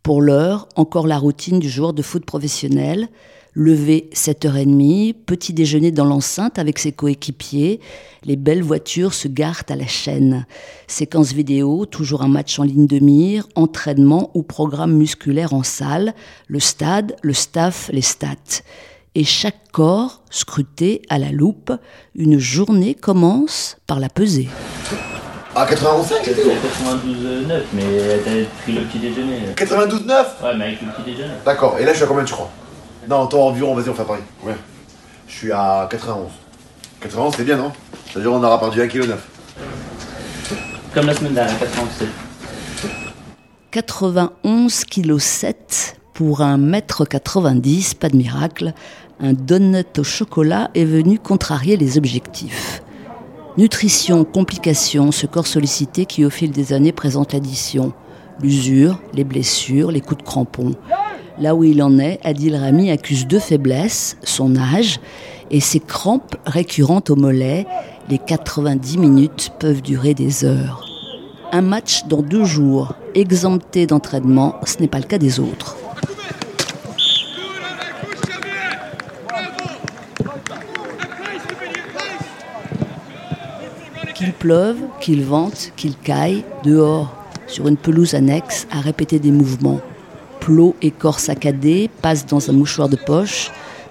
[0.02, 3.08] Pour l'heure, encore la routine du joueur de foot professionnel.
[3.54, 7.80] Lever 7h30, petit déjeuner dans l'enceinte avec ses coéquipiers,
[8.24, 10.46] les belles voitures se garent à la chaîne.
[10.86, 16.14] Séquence vidéo, toujours un match en ligne de mire, entraînement ou programme musculaire en salle,
[16.48, 18.62] le stade, le staff, les stats.
[19.14, 21.72] Et chaque corps scruté à la loupe,
[22.14, 24.48] une journée commence par la pesée.
[25.54, 27.82] Ah 91 C'était 92,9, mais
[28.24, 28.30] t'as
[28.62, 29.40] pris le petit déjeuner.
[29.54, 30.08] 92,9
[30.42, 31.34] Ouais, mais avec le petit déjeuner.
[31.44, 32.50] D'accord, et là je suis à combien tu crois?
[33.08, 34.22] Non, toi environ, vas-y on fait pareil.
[34.44, 34.56] Ouais.
[35.28, 36.30] Je suis à 91.
[37.02, 37.72] 91 c'est bien non?
[38.10, 39.14] C'est-à-dire on aura perdu 1,9 kg.
[40.94, 42.08] Comme la semaine dernière, 87.
[43.72, 48.72] 91 kg 7 pour un mètre 90, pas de miracle.
[49.20, 52.81] Un donut au chocolat est venu contrarier les objectifs.
[53.58, 57.92] Nutrition, complications, ce corps sollicité qui au fil des années présente l'addition.
[58.40, 60.74] L'usure, les blessures, les coups de crampon.
[61.38, 65.00] Là où il en est, Adil Rami accuse deux faiblesses, son âge
[65.50, 67.66] et ses crampes récurrentes au mollet.
[68.08, 70.86] Les 90 minutes peuvent durer des heures.
[71.52, 75.76] Un match dans deux jours, exempté d'entraînement, ce n'est pas le cas des autres.
[84.22, 87.12] Qu'il pleuve, qu'il vente, qu'il caille, dehors,
[87.48, 89.80] sur une pelouse annexe, à répéter des mouvements.
[90.38, 93.50] Plot et corps saccadés, passe dans un mouchoir de poche,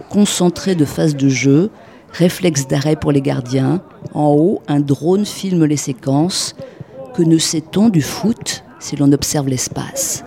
[0.10, 1.70] concentré de phase de jeu,
[2.13, 3.82] réflexe d'arrêt pour les gardiens.
[4.13, 6.56] En haut, un drone filme les séquences.
[7.13, 10.24] Que ne sait-on du foot si l'on observe l'espace?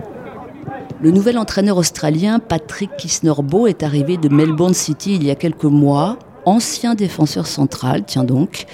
[1.01, 5.65] Le nouvel entraîneur australien Patrick Kisnorbo est arrivé de Melbourne City il y a quelques
[5.65, 6.19] mois.
[6.47, 8.67] Ancien défenseur central, tiens donc,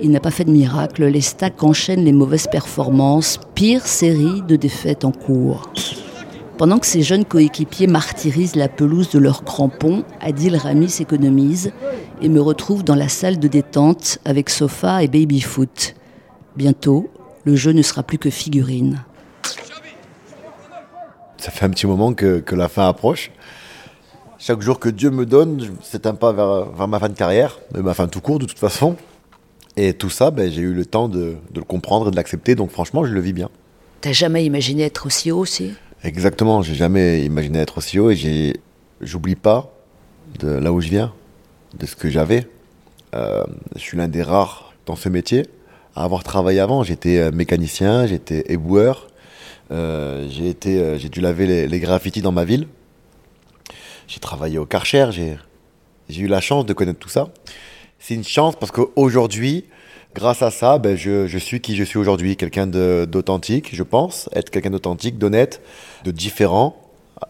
[0.00, 1.04] il n'a pas fait de miracle.
[1.04, 5.70] Les stacks enchaînent les mauvaises performances, pire série de défaites en cours.
[6.56, 11.72] Pendant que ses jeunes coéquipiers martyrisent la pelouse de leurs crampons, Adil Rami s'économise
[12.22, 15.94] et me retrouve dans la salle de détente avec sofa et baby-foot.
[16.56, 17.10] Bientôt,
[17.44, 19.04] le jeu ne sera plus que figurine.
[21.36, 23.30] Ça fait un petit moment que, que la fin approche.
[24.38, 27.58] Chaque jour que Dieu me donne, c'est un pas vers, vers ma fin de carrière,
[27.74, 28.96] mais ma fin tout court de toute façon.
[29.76, 32.54] Et tout ça, ben, j'ai eu le temps de, de le comprendre et de l'accepter,
[32.54, 33.48] donc franchement, je le vis bien.
[34.00, 35.72] T'as jamais imaginé être aussi haut aussi?
[36.04, 38.60] Exactement, j'ai jamais imaginé être aussi haut et j'ai,
[39.00, 39.72] j'oublie pas
[40.38, 41.12] de là où je viens,
[41.76, 42.46] de ce que j'avais.
[43.14, 43.42] Euh,
[43.74, 45.46] je suis l'un des rares dans ce métier
[45.96, 46.84] à avoir travaillé avant.
[46.84, 49.08] J'étais euh, mécanicien, j'étais éboueur,
[49.72, 52.68] euh, j'ai été, j'ai dû laver les, les graffitis dans ma ville.
[54.08, 55.36] J'ai travaillé au Karcher, j'ai,
[56.08, 57.28] eu la chance de connaître tout ça.
[57.98, 59.66] C'est une chance parce qu'aujourd'hui,
[60.14, 62.34] grâce à ça, ben, je, je suis qui je suis aujourd'hui.
[62.36, 64.30] Quelqu'un d'authentique, je pense.
[64.32, 65.60] Être quelqu'un d'authentique, d'honnête,
[66.04, 66.80] de différent,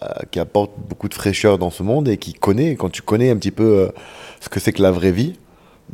[0.02, 3.30] euh, qui apporte beaucoup de fraîcheur dans ce monde et qui connaît, quand tu connais
[3.30, 3.88] un petit peu euh,
[4.40, 5.34] ce que c'est que la vraie vie,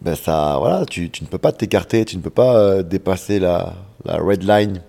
[0.02, 3.38] ben ça, voilà, tu, tu ne peux pas t'écarter, tu ne peux pas euh, dépasser
[3.38, 4.82] la, la red line.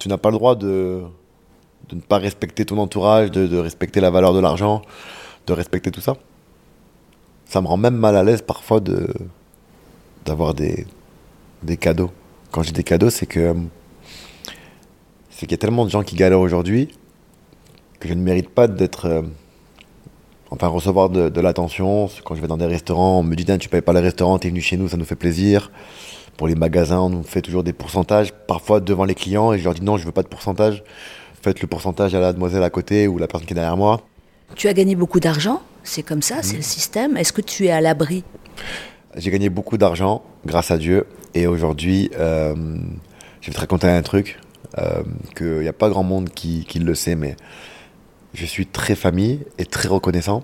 [0.00, 1.02] Tu n'as pas le droit de,
[1.88, 4.82] de ne pas respecter ton entourage, de, de respecter la valeur de l'argent,
[5.46, 6.16] de respecter tout ça.
[7.46, 9.08] Ça me rend même mal à l'aise parfois de
[10.24, 10.86] d'avoir des,
[11.62, 12.10] des cadeaux.
[12.50, 13.54] Quand j'ai des cadeaux, c'est que
[15.30, 16.88] c'est qu'il y a tellement de gens qui galèrent aujourd'hui
[18.00, 19.22] que je ne mérite pas d'être euh,
[20.50, 22.08] enfin recevoir de, l'attention.
[22.24, 24.48] Quand je vais dans des restaurants, on me dit tu payes pas les restaurants, t'es
[24.48, 25.70] venu chez nous, ça nous fait plaisir.
[26.36, 29.64] Pour les magasins, on nous fait toujours des pourcentages, parfois devant les clients, et je
[29.64, 30.82] leur dis non, je veux pas de pourcentage.
[31.46, 34.00] Faites le pourcentage à la demoiselle à côté ou la personne qui est derrière moi.
[34.56, 37.16] Tu as gagné beaucoup d'argent, c'est comme ça, c'est le système.
[37.16, 38.24] Est-ce que tu es à l'abri?
[39.14, 41.06] J'ai gagné beaucoup d'argent, grâce à Dieu.
[41.34, 42.52] Et aujourd'hui, euh,
[43.40, 44.40] je vais te raconter un truc
[44.78, 45.04] euh,
[45.36, 47.36] qu'il n'y a pas grand monde qui, qui le sait, mais
[48.34, 50.42] je suis très famille et très reconnaissant.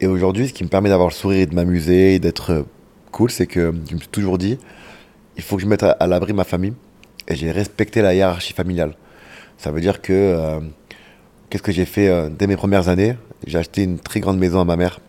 [0.00, 2.64] Et aujourd'hui, ce qui me permet d'avoir le sourire et de m'amuser et d'être
[3.12, 4.58] cool, c'est que je me suis toujours dit,
[5.36, 6.72] il faut que je mette à, à l'abri ma famille.
[7.28, 8.96] Et j'ai respecté la hiérarchie familiale.
[9.58, 10.60] Ça veut dire que, euh,
[11.48, 13.16] qu'est-ce que j'ai fait euh, dès mes premières années?
[13.46, 15.00] J'ai acheté une très grande maison à ma mère,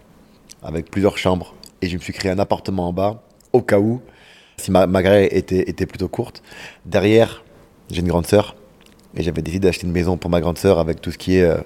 [0.63, 1.55] avec plusieurs chambres.
[1.81, 4.01] Et je me suis créé un appartement en bas, au cas où,
[4.57, 6.41] si ma, ma carrière était, était plutôt courte.
[6.85, 7.43] Derrière,
[7.89, 8.55] j'ai une grande sœur.
[9.15, 11.43] Et j'avais décidé d'acheter une maison pour ma grande sœur avec tout ce qui est
[11.43, 11.57] euh,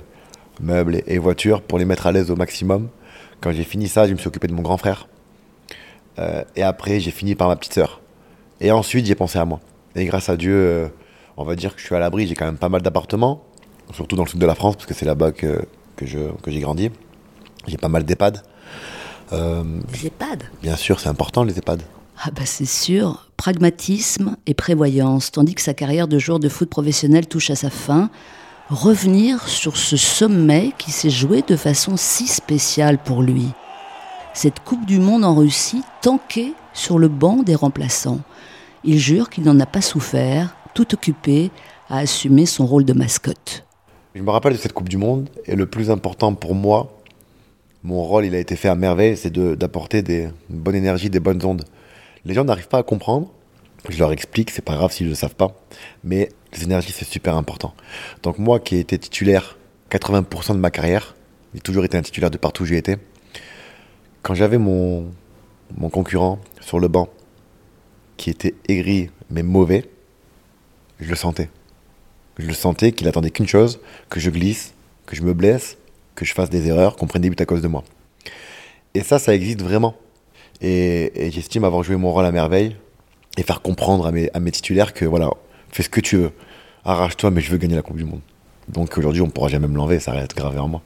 [0.59, 2.89] meubles et, et voitures pour les mettre à l'aise au maximum.
[3.41, 5.07] Quand j'ai fini ça, je me suis occupé de mon grand frère.
[6.57, 8.01] Et après, j'ai fini par ma petite sœur.
[8.59, 9.61] Et ensuite, j'ai pensé à moi.
[9.95, 10.91] Et grâce à Dieu,
[11.39, 12.27] on va dire que je suis à l'abri.
[12.27, 13.41] J'ai quand même pas mal d'appartements,
[13.93, 16.51] surtout dans le sud de la France, parce que c'est là-bas que, que, je, que
[16.51, 16.91] j'ai grandi.
[17.65, 18.43] J'ai pas mal d'EHPAD.
[19.31, 21.81] Euh, les EHPAD Bien sûr, c'est important les EHPAD.
[22.21, 26.69] Ah bah c'est sûr, pragmatisme et prévoyance, tandis que sa carrière de joueur de foot
[26.69, 28.09] professionnel touche à sa fin.
[28.69, 33.47] Revenir sur ce sommet qui s'est joué de façon si spéciale pour lui.
[34.33, 38.19] Cette Coupe du Monde en Russie, tankée sur le banc des remplaçants.
[38.83, 41.51] Il jure qu'il n'en a pas souffert, tout occupé
[41.89, 43.65] à assumer son rôle de mascotte.
[44.15, 47.01] Je me rappelle de cette Coupe du Monde, et le plus important pour moi,
[47.83, 51.43] mon rôle, il a été fait à merveille, c'est d'apporter une bonne énergie, des bonnes
[51.43, 51.65] ondes.
[52.23, 53.29] Les gens n'arrivent pas à comprendre.
[53.89, 55.53] Je leur explique, c'est pas grave s'ils ne le savent pas.
[56.05, 57.73] Mais les énergies, c'est super important.
[58.23, 59.57] Donc moi qui ai été titulaire
[59.91, 61.15] 80% de ma carrière,
[61.53, 62.95] j'ai toujours été un titulaire de partout où j'ai été.
[64.21, 65.11] Quand j'avais mon,
[65.77, 67.09] mon concurrent sur le banc,
[68.15, 69.85] qui était aigri mais mauvais,
[70.99, 71.49] je le sentais.
[72.37, 74.73] Je le sentais qu'il attendait qu'une chose, que je glisse,
[75.05, 75.77] que je me blesse,
[76.15, 77.83] que je fasse des erreurs, qu'on prenne des buts à cause de moi.
[78.93, 79.95] Et ça, ça existe vraiment.
[80.61, 82.75] Et, j'estime avoir joué mon rôle à merveille
[83.37, 85.29] et faire comprendre à mes, à mes titulaires que voilà,
[85.71, 86.31] fais ce que tu veux,
[86.83, 88.21] arrache-toi, mais je veux gagner la Coupe du Monde.
[88.67, 90.81] Donc aujourd'hui, on ne pourra jamais me l'enlever, ça reste gravé en moi.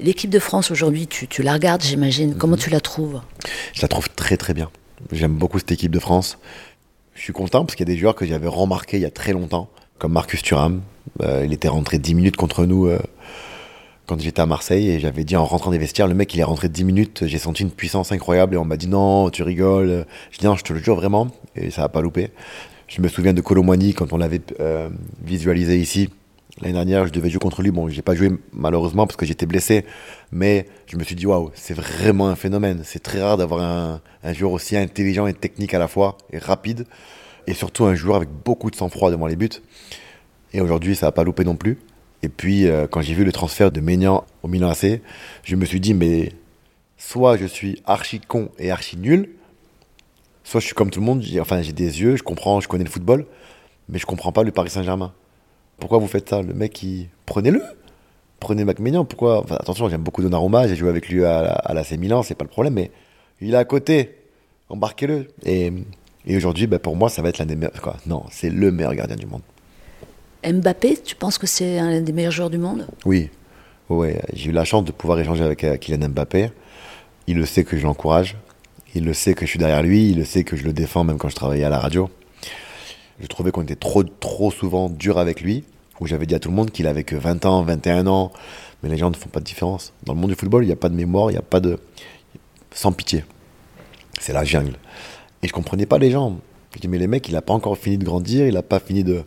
[0.00, 2.34] L'équipe de France aujourd'hui, tu, tu, la regardes, j'imagine.
[2.34, 2.62] Comment mhm.
[2.62, 3.20] tu la trouves?
[3.72, 4.70] Je la trouve très très bien.
[5.10, 6.38] J'aime beaucoup cette équipe de France.
[7.14, 9.10] Je suis content parce qu'il y a des joueurs que j'avais remarqués il y a
[9.10, 10.82] très longtemps, comme Marcus Thuram.
[11.22, 12.98] Euh, il était rentré 10 minutes contre nous euh,
[14.06, 16.44] quand j'étais à Marseille et j'avais dit en rentrant des vestiaires, le mec il est
[16.44, 20.06] rentré 10 minutes, j'ai senti une puissance incroyable et on m'a dit non, tu rigoles.
[20.30, 22.30] Je dis non, je te le jure vraiment et ça va pas louper.
[22.88, 24.90] Je me souviens de Colomani quand on l'avait euh,
[25.22, 26.10] visualisé ici.
[26.60, 27.70] L'année dernière, je devais jouer contre lui.
[27.70, 29.86] Bon, j'ai pas joué malheureusement parce que j'étais blessé,
[30.32, 32.82] mais je me suis dit waouh, c'est vraiment un phénomène.
[32.84, 36.86] C'est très rare d'avoir un, joueur aussi intelligent et technique à la fois et rapide,
[37.46, 39.48] et surtout un joueur avec beaucoup de sang-froid devant les buts.
[40.52, 41.78] Et aujourd'hui, ça va pas louper non plus.
[42.22, 45.00] Et puis, euh, quand j'ai vu le transfert de Maignan au Milan AC,
[45.42, 46.32] je me suis dit, mais
[46.98, 49.30] soit je suis archi con et archi nul,
[50.44, 52.84] soit je suis comme tout le monde, enfin j'ai des yeux, je comprends, je connais
[52.84, 53.26] le football,
[53.88, 55.14] mais je comprends pas le Paris Saint-Germain.
[55.78, 56.42] Pourquoi vous faites ça?
[56.42, 57.08] Le mec, il...
[57.26, 57.62] prenez-le
[58.40, 59.38] Prenez Maignan, pourquoi?
[59.38, 62.44] Enfin, Attention, j'aime beaucoup Donnarumma, j'ai joué avec lui à, à l'AC Milan, c'est pas
[62.44, 62.90] le problème, mais
[63.40, 64.16] il est à côté,
[64.68, 65.28] embarquez-le.
[65.44, 65.72] Et,
[66.26, 67.80] et aujourd'hui, ben, pour moi, ça va être l'un des meilleurs.
[67.80, 67.96] Quoi.
[68.06, 69.42] Non, c'est le meilleur gardien du monde.
[70.44, 72.88] Mbappé, tu penses que c'est un des meilleurs joueurs du monde?
[73.04, 73.30] Oui.
[73.88, 76.50] Ouais, j'ai eu la chance de pouvoir échanger avec euh, Kylian Mbappé.
[77.28, 78.36] Il le sait que je l'encourage.
[78.96, 80.10] Il le sait que je suis derrière lui.
[80.10, 82.10] Il le sait que je le défends même quand je travaillais à la radio.
[83.20, 85.64] Je trouvais qu'on était trop, trop souvent dur avec lui.
[86.00, 88.32] Où j'avais dit à tout le monde qu'il avait que 20 ans, 21 ans.
[88.82, 89.92] Mais les gens ne font pas de différence.
[90.04, 91.60] Dans le monde du football, il n'y a pas de mémoire, il n'y a pas
[91.60, 91.78] de.
[92.72, 93.24] Sans pitié.
[94.20, 94.76] C'est la jungle.
[95.42, 96.38] Et je comprenais pas les gens.
[96.74, 98.80] Je dis, mais les mecs, il n'a pas encore fini de grandir, il n'a pas
[98.80, 99.24] fini de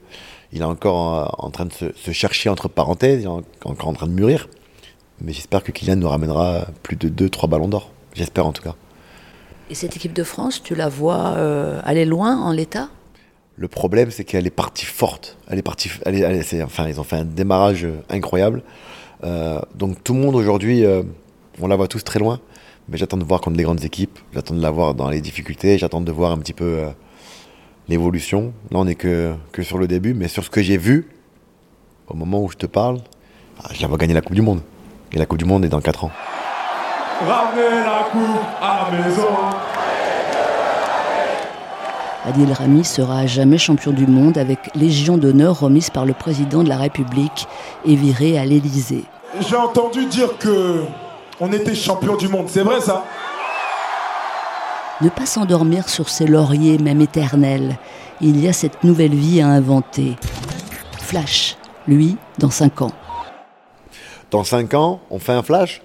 [0.56, 4.08] il est encore en, train de se, chercher entre parenthèses, il est encore en train
[4.08, 4.48] de mûrir.
[5.21, 7.91] Mais j'espère que Kylian nous ramènera plus de 2-3 ballons d'or.
[8.13, 8.76] J'espère en tout cas.
[9.69, 12.89] Et cette équipe de France, tu la vois euh, aller loin en l'état?
[13.57, 15.37] Le problème, c'est qu'elle est partie forte.
[15.49, 15.89] Elle est partie,
[16.63, 18.63] enfin, ils ont fait un démarrage incroyable.
[19.23, 20.83] Euh, donc tout le monde aujourd'hui,
[21.61, 22.39] on la voit tous très loin.
[22.89, 24.19] Mais j'attends de voir contre les grandes équipes.
[24.33, 25.77] J'attends de la voir dans les difficultés.
[25.77, 26.83] J'attends de voir un petit peu
[27.87, 28.53] l'évolution.
[28.71, 31.07] Là, on n'est que, sur le début, mais sur ce que j'ai vu,
[32.07, 32.99] au moment où je te parle,
[33.63, 34.61] ah, je la vois gagner la Coupe du Monde.
[35.13, 36.11] Et la Coupe du Monde est dans 4 ans.
[42.25, 46.63] Adil Rami sera à jamais champion du monde avec Légion d'honneur remise par le président
[46.63, 47.47] de la République
[47.85, 49.03] et viré à l'Élysée.
[49.47, 50.81] J'ai entendu dire que
[51.39, 53.05] on était champion du monde, c'est vrai ça?
[55.01, 57.77] Ne pas s'endormir sur ses lauriers, même éternels.
[58.21, 60.15] Il y a cette nouvelle vie à inventer.
[60.99, 61.57] Flash,
[61.88, 62.91] lui, dans 5 ans.
[64.31, 65.81] Dans 5 ans, on fait un flash?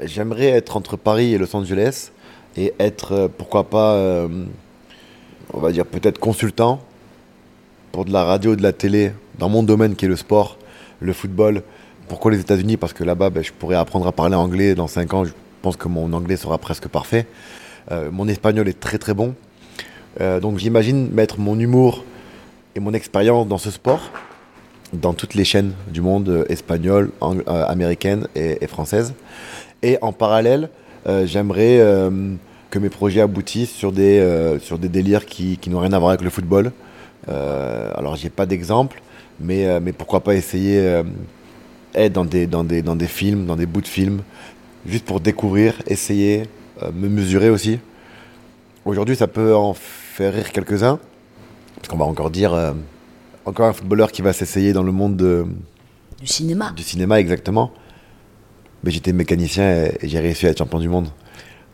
[0.00, 2.10] J'aimerais être entre Paris et Los Angeles
[2.56, 4.28] et être, euh, pourquoi pas, euh,
[5.54, 6.80] on va dire peut-être consultant
[7.92, 10.58] pour de la radio, de la télé, dans mon domaine qui est le sport,
[11.00, 11.62] le football.
[12.08, 12.76] Pourquoi les États-Unis?
[12.76, 14.74] Parce que là-bas, ben, je pourrais apprendre à parler anglais.
[14.74, 17.26] Dans 5 ans, je pense que mon anglais sera presque parfait.
[17.92, 19.34] Euh, mon espagnol est très très bon.
[20.20, 22.04] Euh, donc j'imagine mettre mon humour
[22.74, 24.10] et mon expérience dans ce sport,
[24.92, 27.10] dans toutes les chaînes du monde, euh, espagnoles,
[27.46, 29.14] américaines et, françaises.
[29.82, 30.70] Et en parallèle,
[31.24, 31.78] j'aimerais
[32.74, 36.10] que mes projets aboutissent sur des, sur des délires qui, qui n'ont rien à voir
[36.10, 36.72] avec le football.
[37.28, 39.00] alors j'ai pas d'exemple,
[39.40, 41.02] mais, mais pourquoi pas essayer
[41.94, 44.22] être dans des, dans, des, dans des films, dans des bouts de films,
[44.86, 46.48] juste pour découvrir, essayer,
[46.92, 47.78] me mesurer aussi.
[48.84, 50.98] Aujourd'hui, ça peut en faire rire quelques-uns,
[51.76, 52.72] Parce qu'on va encore dire, euh,
[53.44, 55.46] encore un footballeur qui va s'essayer dans le monde de-
[56.20, 56.72] Du cinéma.
[56.76, 57.70] du cinéma exactement.
[58.82, 59.64] Mais j'étais mécanicien
[60.00, 61.06] et j'ai réussi à être champion du monde.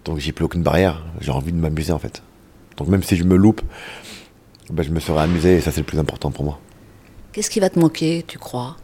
[0.05, 1.05] Donc j'ai plus aucune barrière.
[1.21, 2.23] J'ai envie de m'amuser en fait.
[2.77, 3.63] Donc même si je me loupe,
[4.71, 6.59] ben, je me serai amusé et ça c'est le plus important pour moi.
[7.33, 8.77] Qu'est-ce qui va te manquer, tu crois?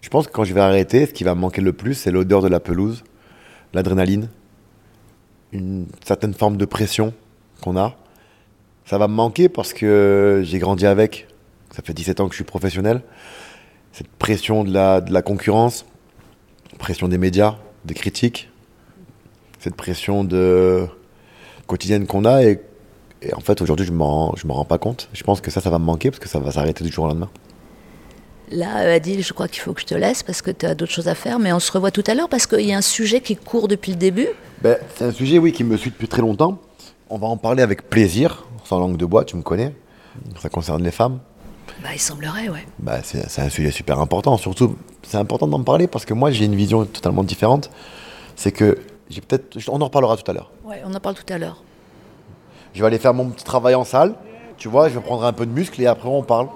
[0.00, 2.10] Je pense que quand je vais arrêter, ce qui va me manquer le plus, c'est
[2.10, 3.04] l'odeur de la pelouse,
[3.72, 4.28] l'adrénaline,
[5.52, 7.14] une certaine forme de pression
[7.60, 7.96] qu'on a.
[8.84, 11.28] Ça va me manquer parce que j'ai grandi avec.
[11.70, 13.02] Ça fait 17 ans que je suis professionnel.
[13.92, 15.86] Cette pression de la, de la concurrence,
[16.78, 18.50] pression des médias, des critiques,
[19.62, 20.86] cette pression de
[21.66, 22.42] quotidienne qu'on a.
[22.42, 22.60] Et,
[23.22, 25.08] et en fait, aujourd'hui, je ne m'en rends pas compte.
[25.12, 27.04] Je pense que ça, ça va me manquer parce que ça va s'arrêter du jour
[27.04, 27.30] au lendemain.
[28.50, 30.74] Là, euh, Adil, je crois qu'il faut que je te laisse parce que tu as
[30.74, 32.76] d'autres choses à faire, mais on se revoit tout à l'heure parce qu'il y a
[32.76, 34.28] un sujet qui court depuis le début.
[34.60, 36.58] Ben, c'est un sujet, oui, qui me suit depuis très longtemps.
[37.08, 39.74] On va en parler avec plaisir, sans langue de bois, tu me connais.
[40.40, 41.20] Ça concerne les femmes.
[41.82, 42.66] Bah, il semblerait, ouais.
[42.78, 44.36] Bah, c'est c'est un sujet super important.
[44.36, 47.70] Surtout, c'est important d'en parler parce que moi, j'ai une vision totalement différente.
[48.36, 48.78] C'est que
[49.10, 49.58] j'ai peut-être.
[49.68, 50.50] On en reparlera tout à l'heure.
[50.64, 51.62] Ouais, on en parle tout à l'heure.
[52.74, 54.14] Je vais aller faire mon petit travail en salle.
[54.56, 56.48] Tu vois, je vais prendre un peu de muscle et après, on parle.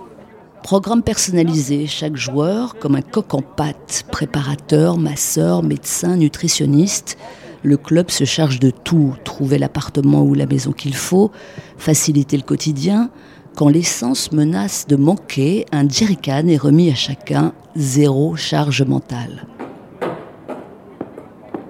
[0.62, 7.18] Programme personnalisé, chaque joueur comme un coq en pâte, préparateur, masseur, médecin, nutritionniste.
[7.62, 11.30] Le club se charge de tout, trouver l'appartement ou la maison qu'il faut,
[11.78, 13.10] faciliter le quotidien.
[13.56, 19.46] Quand l'essence menace de manquer, un jerrycan est remis à chacun, zéro charge mentale.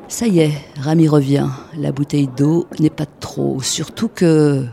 [0.09, 1.49] Ça y est, Rami revient.
[1.77, 4.65] La bouteille d'eau n'est pas trop, surtout que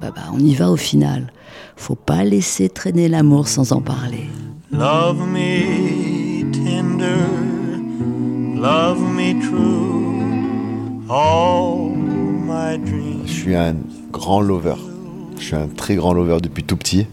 [0.00, 1.30] bah bah, on y va au final.
[1.76, 4.28] Faut pas laisser traîner l'amour sans en parler.
[4.70, 7.04] Love me tender,
[8.56, 13.76] love me true, all my dreams Je suis un
[14.10, 14.76] grand lover.
[15.38, 17.06] Je suis un très grand lover depuis tout petit.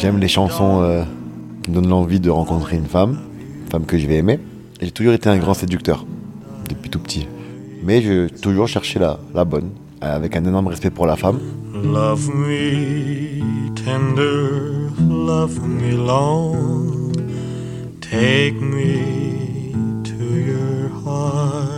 [0.00, 1.02] J'aime les chansons euh,
[1.62, 3.18] qui me donnent l'envie de rencontrer une femme,
[3.64, 4.38] une femme que je vais aimer.
[4.80, 6.06] J'ai toujours été un grand séducteur,
[6.68, 7.26] depuis tout petit.
[7.82, 11.40] Mais j'ai toujours cherché la, la bonne, avec un énorme respect pour la femme.
[11.74, 13.40] love me
[13.74, 17.12] tender, love me long,
[18.00, 21.68] take me to your heart.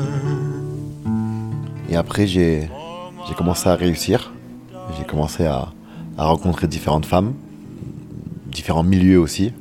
[1.89, 2.69] Et après, j'ai
[3.29, 4.33] j'ai commencé à réussir.
[4.99, 5.73] J'ai commencé à,
[6.19, 7.33] à rencontrer différentes femmes,
[8.51, 9.53] différents milieux aussi.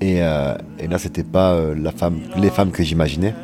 [0.00, 3.34] Et, euh, et là, c'était pas euh, la femme, les femmes que j'imaginais.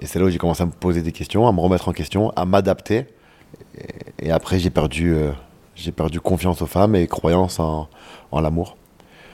[0.00, 1.92] Et c'est là où j'ai commencé à me poser des questions, à me remettre en
[1.92, 3.06] question, à m'adapter.
[4.18, 5.32] Et, après, j'ai perdu, euh,
[5.96, 7.88] perdu confiance aux femmes et croyance en,
[8.30, 8.76] en l'amour.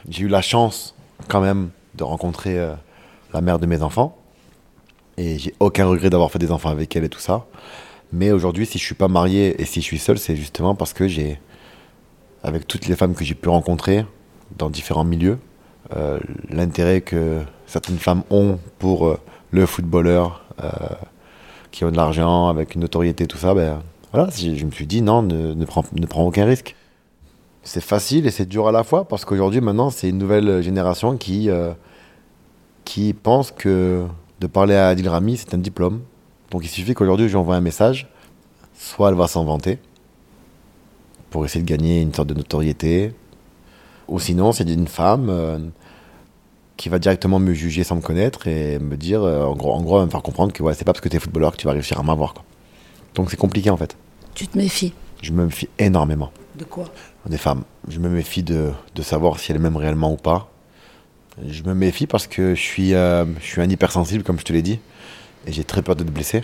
[0.09, 0.95] J'ai eu la chance,
[1.29, 2.75] quand même, de rencontrer euh,
[3.33, 4.17] la mère de mes enfants.
[5.17, 7.47] Et j'ai aucun regret d'avoir fait des enfants avec elle et tout ça.
[8.13, 10.93] Mais aujourd'hui, si je suis pas marié et si je suis seul, c'est justement parce
[10.93, 11.41] que j'ai,
[12.43, 14.05] avec toutes les femmes que j'ai pu rencontrer
[14.57, 15.39] dans différents milieux,
[15.97, 19.19] euh, l'intérêt que certaines femmes ont pour euh,
[19.51, 20.69] le footballeur euh,
[21.71, 23.83] qui a de l'argent, avec une notoriété, tout ça, ben
[24.13, 25.85] voilà, je, me suis dit non, ne, prends,
[26.25, 26.77] aucun risque.
[27.63, 31.17] C'est facile et c'est dur à la fois parce qu'aujourd'hui, maintenant, c'est une nouvelle génération
[31.17, 31.49] qui,
[32.85, 34.05] qui pense que
[34.41, 36.01] de parler à Adil Rami, c'est un diplôme.
[36.51, 38.09] Donc il suffit qu'aujourd'hui, je lui envoie un message,
[38.75, 39.79] soit elle va s'en vanter
[41.31, 43.13] pour essayer de gagner une sorte de notoriété,
[44.11, 45.59] ou sinon, c'est une femme euh,
[46.77, 49.83] qui va directement me juger sans me connaître et me dire, euh, en, gros, en
[49.83, 51.67] gros, me faire comprendre que ouais, c'est pas parce que tu es footballeur que tu
[51.67, 52.35] vas réussir à m'avoir.
[52.35, 52.45] quoi.
[53.15, 53.97] Donc c'est compliqué en fait.
[54.35, 54.93] Tu te méfies.
[55.23, 56.87] Je me méfie énormément De quoi?
[57.29, 57.65] Des femmes.
[57.89, 60.51] Je me méfie de, de savoir si elles m'aiment réellement ou pas.
[61.47, 64.53] Je me méfie parce que je suis, euh, je suis un hypersensible, comme je te
[64.53, 64.79] l'ai dit,
[65.47, 66.43] et j'ai très peur d'être blessé.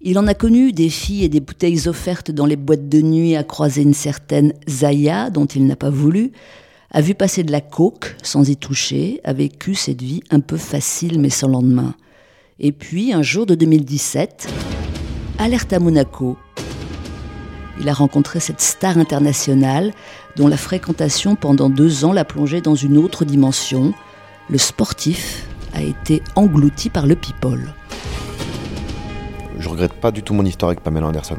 [0.00, 3.36] Il en a connu des filles et des bouteilles offertes dans les boîtes de nuit,
[3.36, 6.32] a croisé une certaine Zaya, dont il n'a pas voulu,
[6.92, 10.56] a vu passer de la coke sans y toucher, a vécu cette vie un peu
[10.56, 11.94] facile mais sans lendemain.
[12.58, 14.48] Et puis, un jour de 2017,
[15.38, 16.36] alerte à Monaco.
[17.80, 19.92] Il a rencontré cette star internationale
[20.36, 23.94] dont la fréquentation pendant deux ans l'a plongé dans une autre dimension.
[24.50, 27.72] Le sportif a été englouti par le people.
[29.58, 31.38] Je regrette pas du tout mon histoire avec Pamela Anderson.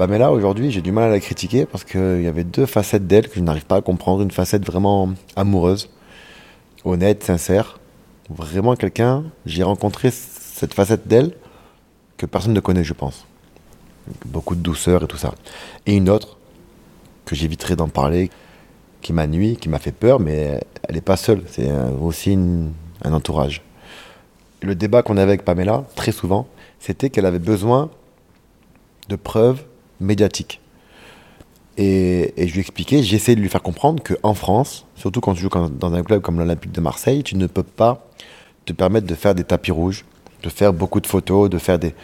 [0.00, 3.28] Pamela, aujourd'hui, j'ai du mal à la critiquer parce qu'il y avait deux facettes d'elle
[3.28, 4.22] que je n'arrive pas à comprendre.
[4.22, 5.90] Une facette vraiment amoureuse,
[6.86, 7.78] honnête, sincère.
[8.30, 11.34] Vraiment quelqu'un, j'ai rencontré cette facette d'elle
[12.16, 13.26] que personne ne connaît, je pense.
[14.24, 15.34] Beaucoup de douceur et tout ça.
[15.84, 16.38] Et une autre,
[17.26, 18.30] que j'éviterai d'en parler,
[19.02, 21.42] qui m'a nuit, qui m'a fait peur, mais elle n'est pas seule.
[21.46, 21.70] C'est
[22.00, 22.38] aussi
[23.04, 23.60] un entourage.
[24.62, 26.48] Le débat qu'on avait avec Pamela, très souvent,
[26.78, 27.90] c'était qu'elle avait besoin
[29.10, 29.62] de preuves
[30.00, 30.60] médiatiques.
[31.76, 35.48] Et, je lui expliquais, j'essaie de lui faire comprendre qu'en France, surtout quand tu joues
[35.48, 38.06] dans un club comme l'Olympique de Marseille, tu ne peux pas
[38.66, 40.04] te permettre de faire des tapis rouges,
[40.42, 41.94] de faire beaucoup de photos, de faire des...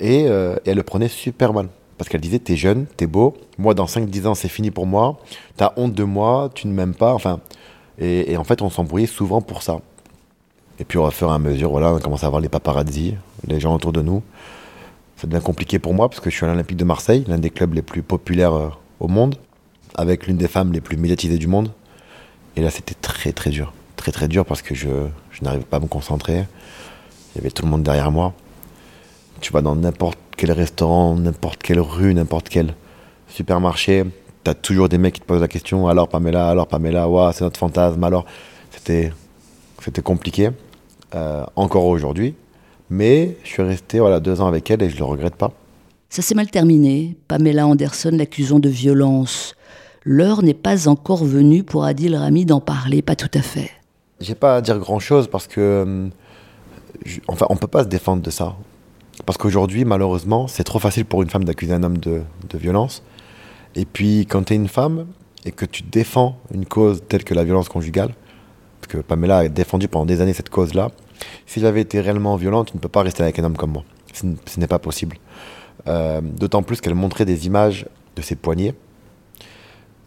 [0.00, 1.68] Et, euh, elle le prenait super mal.
[1.96, 5.18] Parce qu'elle disait, t'es jeune, t'es beau, moi dans 5-10 ans c'est fini pour moi,
[5.56, 7.40] t'as honte de moi, tu ne m'aimes pas, enfin...
[7.98, 9.80] Et, en fait on s'embrouillait souvent pour ça.
[10.78, 13.14] Et puis au fur et à mesure, voilà, on commence à voir les paparazzi,
[13.46, 14.22] les gens autour de nous.
[15.16, 17.50] Ça devient compliqué pour moi parce que je suis à l'Olympique de Marseille, l'un des
[17.50, 18.68] clubs les plus populaires euh,
[19.00, 19.36] au monde,
[19.94, 21.70] avec l'une des femmes les plus médiatisées du monde.
[22.56, 23.72] Et là, c'était très très dur.
[23.96, 24.88] Très très dur parce que je,
[25.30, 26.44] je n'arrivais pas à me concentrer.
[27.34, 28.34] Il y avait tout le monde derrière moi.
[29.40, 32.74] Tu vas dans n'importe quel restaurant, n'importe quelle rue, n'importe quel
[33.28, 34.04] supermarché,
[34.44, 37.44] t'as toujours des mecs qui te posent la question alors Pamela, alors Pamela, ouah, c'est
[37.44, 38.24] notre fantasme, alors.
[38.70, 39.12] C'était,
[39.82, 40.50] c'était compliqué,
[41.14, 42.34] euh, encore aujourd'hui.
[42.90, 45.52] Mais je suis resté voilà, deux ans avec elle et je le regrette pas.
[46.08, 47.16] Ça s'est mal terminé.
[47.28, 49.54] Pamela Anderson l'accusant de violence.
[50.04, 53.70] L'heure n'est pas encore venue pour Adil Rami d'en parler, pas tout à fait.
[54.20, 55.60] J'ai pas à dire grand chose parce que.
[55.60, 56.08] euh,
[57.04, 58.54] je- enfin, on peut pas se défendre de ça.
[59.24, 63.02] Parce qu'aujourd'hui, malheureusement, c'est trop facile pour une femme d'accuser un homme de, de violence.
[63.74, 65.06] Et puis, quand tu es une femme
[65.44, 68.14] et que tu défends une cause telle que la violence conjugale,
[68.80, 70.90] parce que Pamela a défendu pendant des années cette cause-là,
[71.46, 73.84] si j'avais été réellement violent, tu ne peux pas rester avec un homme comme moi.
[74.12, 75.16] Ce n'est pas possible.
[75.88, 77.86] Euh, D'autant plus qu'elle montrait des images
[78.16, 78.74] de ses poignets.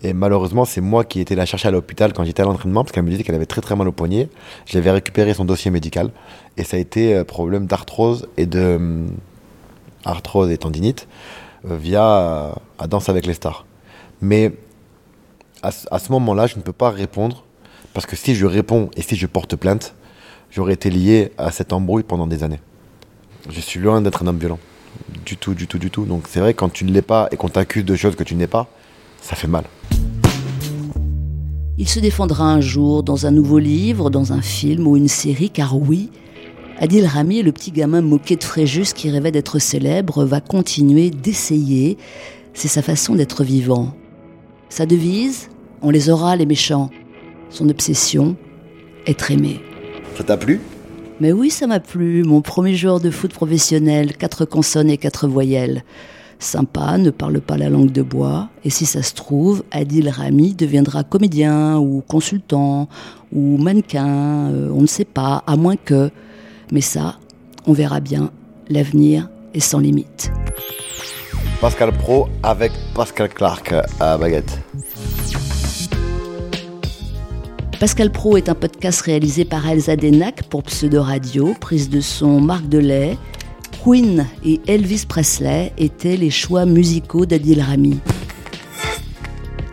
[0.01, 2.93] Et malheureusement, c'est moi qui étais la chercher à l'hôpital quand j'étais à l'entraînement, parce
[2.93, 4.29] qu'elle me disait qu'elle avait très très mal au poignet.
[4.65, 6.11] J'avais récupéré son dossier médical,
[6.57, 9.11] et ça a été euh, problème d'arthrose et de hum,
[10.05, 11.07] arthrose et tendinite
[11.69, 13.65] euh, via euh, à Danse avec les stars.
[14.21, 14.53] Mais
[15.61, 17.43] à, à ce moment-là, je ne peux pas répondre,
[17.93, 19.95] parce que si je réponds et si je porte plainte,
[20.51, 22.59] j'aurais été lié à cette embrouille pendant des années.
[23.49, 24.59] Je suis loin d'être un homme violent.
[25.25, 26.05] Du tout, du tout, du tout.
[26.05, 28.35] Donc c'est vrai, quand tu ne l'es pas et qu'on t'accuse de choses que tu
[28.35, 28.67] n'es pas,
[29.21, 29.63] ça fait mal.
[31.77, 35.49] Il se défendra un jour dans un nouveau livre, dans un film ou une série,
[35.49, 36.09] car oui,
[36.81, 41.97] Adil Rami, le petit gamin moqué de Fréjus qui rêvait d'être célèbre, va continuer d'essayer.
[42.53, 43.93] C'est sa façon d'être vivant.
[44.69, 45.49] Sa devise
[45.81, 46.89] On les aura, les méchants.
[47.49, 48.37] Son obsession
[49.05, 49.59] Être aimé.
[50.19, 50.59] Ça t'a plu?
[51.21, 52.25] Mais oui, ça m'a plu.
[52.25, 55.85] Mon premier joueur de foot professionnel, quatre consonnes et quatre voyelles.
[56.39, 58.49] Sympa, ne parle pas la langue de bois.
[58.65, 62.89] Et si ça se trouve, Adil Rami deviendra comédien ou consultant
[63.31, 66.11] ou mannequin, euh, on ne sait pas, à moins que.
[66.73, 67.15] Mais ça,
[67.65, 68.29] on verra bien.
[68.67, 70.33] L'avenir est sans limite.
[71.61, 74.59] Pascal Pro avec Pascal Clark à Baguette.
[77.79, 82.41] Pascal Pro est un podcast réalisé par Elsa Denac pour Pseudo Radio, prise de son
[82.41, 83.17] Marc Delay.
[83.81, 87.97] Queen et Elvis Presley étaient les choix musicaux d'Adil Rami.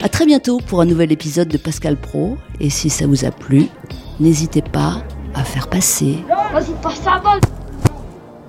[0.01, 2.37] À très bientôt pour un nouvel épisode de Pascal Pro.
[2.61, 3.67] Et si ça vous a plu,
[4.21, 5.03] n'hésitez pas
[5.35, 6.19] à faire passer.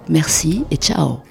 [0.08, 1.27] Merci et ciao.